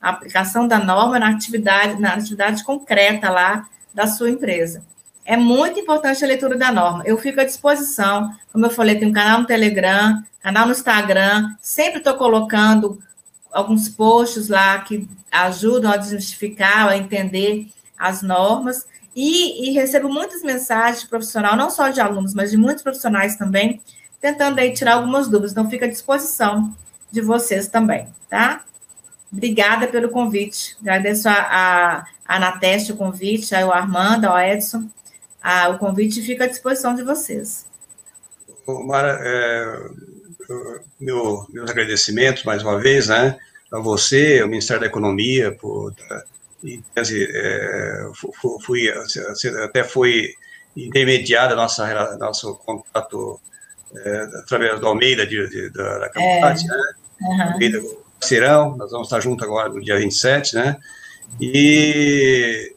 [0.00, 4.82] A aplicação da norma na atividade, na atividade concreta lá da sua empresa.
[5.24, 7.02] É muito importante a leitura da norma.
[7.04, 11.54] Eu fico à disposição, como eu falei, tem um canal no Telegram, canal no Instagram,
[11.60, 13.00] sempre estou colocando
[13.52, 20.42] alguns posts lá que ajudam a desmistificar, a entender as normas, e, e, recebo muitas
[20.42, 23.80] mensagens de profissional, não só de alunos, mas de muitos profissionais também,
[24.20, 25.50] tentando aí tirar algumas dúvidas.
[25.52, 26.74] Então, fica à disposição
[27.10, 28.62] de vocês também, tá?
[29.32, 30.76] Obrigada pelo convite.
[30.80, 34.88] Agradeço a, a, a Anateste o convite, ao Armando, ao Edson.
[35.42, 37.66] A, o convite fica à disposição de vocês.
[38.66, 39.90] Mara, é,
[41.00, 43.36] meu, meus agradecimentos mais uma vez, né,
[43.72, 45.94] a você, ao Ministério da Economia, por,
[46.62, 48.10] e, é,
[48.62, 48.92] fui,
[49.64, 50.34] até foi
[50.76, 53.40] intermediada nossa nosso contato
[53.96, 56.40] é, através do Almeida de, de, da, da é.
[56.40, 56.54] né,
[57.20, 57.42] uhum.
[57.42, 57.82] Almeida
[58.22, 60.76] Serão, nós vamos estar juntos agora no dia 27, né,
[61.40, 62.74] e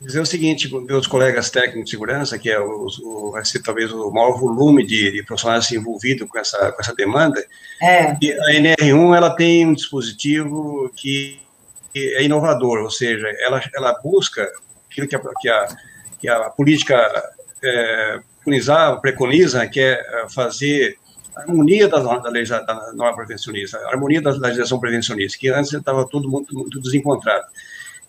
[0.00, 3.92] dizer o seguinte, meus colegas técnicos de segurança, que é o, o vai ser talvez
[3.92, 7.44] o maior volume de, de profissionais envolvidos com essa, com essa demanda,
[7.82, 8.16] é.
[8.20, 11.40] e a NR1 ela tem um dispositivo que,
[11.94, 14.48] é inovador, ou seja, ela, ela busca
[14.88, 15.68] aquilo que a, que a,
[16.20, 16.96] que a política
[17.62, 20.96] é, preconizar, preconiza, que é fazer
[21.36, 25.72] a harmonia da, da, lei, da norma prevencionista, a harmonia da legislação prevencionista, que antes
[25.72, 27.46] estava tudo muito, muito desencontrado.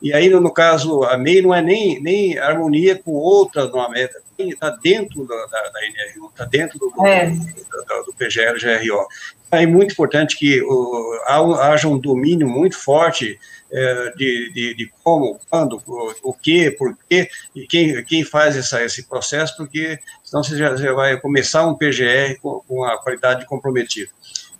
[0.01, 3.95] E aí, no caso, a MEI não é nem, nem harmonia com outra norma,
[4.37, 7.29] está dentro da, da, da NRU, está dentro do, é.
[7.29, 9.07] do, do, do PGL, GRO.
[9.51, 11.19] É muito importante que o,
[11.59, 13.37] haja um domínio muito forte
[13.71, 18.55] é, de, de, de, como, quando, o, o que, por quê, e quem, quem faz
[18.55, 22.97] essa, esse processo, porque senão você já, já vai começar um PGR com, com a
[22.97, 24.09] qualidade comprometida.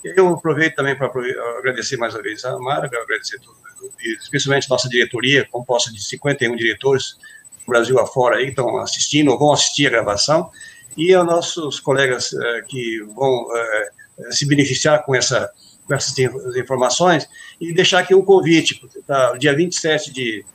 [0.03, 1.11] Eu aproveito também para
[1.57, 3.39] agradecer mais uma vez a Mara, agradecer
[4.21, 7.17] especialmente nossa diretoria, composta de 51 diretores
[7.65, 10.49] do Brasil afora aí, que estão assistindo ou vão assistir a gravação,
[10.95, 15.51] e aos nossos colegas uh, que vão uh, se beneficiar com, essa,
[15.89, 16.15] com essas
[16.55, 17.27] informações,
[17.59, 20.45] e deixar aqui um convite, tá, dia 27 de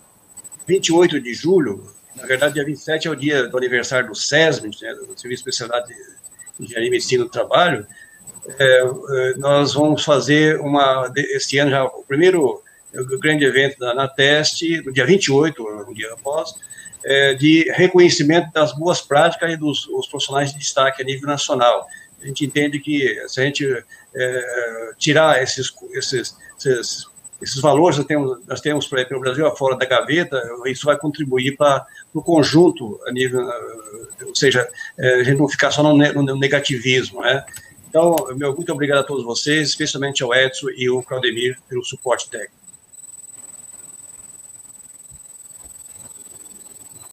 [0.67, 4.95] 28 de julho, na verdade, dia 27 é o dia do aniversário do SESM, né,
[4.95, 7.85] do Serviço de Especialidade de Engenharia e Medicina do Trabalho,
[8.59, 12.63] é, nós vamos fazer uma, este ano já, o primeiro
[13.21, 16.55] grande evento da Anateste, no dia 28, um dia após,
[17.05, 21.87] é, de reconhecimento das boas práticas e dos profissionais de destaque a nível nacional.
[22.25, 23.85] A gente entende que se a gente
[24.17, 27.07] é, tirar esses, esses, esses,
[27.41, 31.55] esses valores que temos, nós temos para o Brasil afora da gaveta, isso vai contribuir
[31.57, 33.47] para o conjunto, a nível,
[34.27, 34.67] ou seja,
[34.99, 37.45] é, a gente não ficar só no, no negativismo, né?
[37.89, 42.29] Então, meu muito obrigado a todos vocês, especialmente ao Edson e ao Claudemir pelo suporte
[42.29, 42.64] técnico.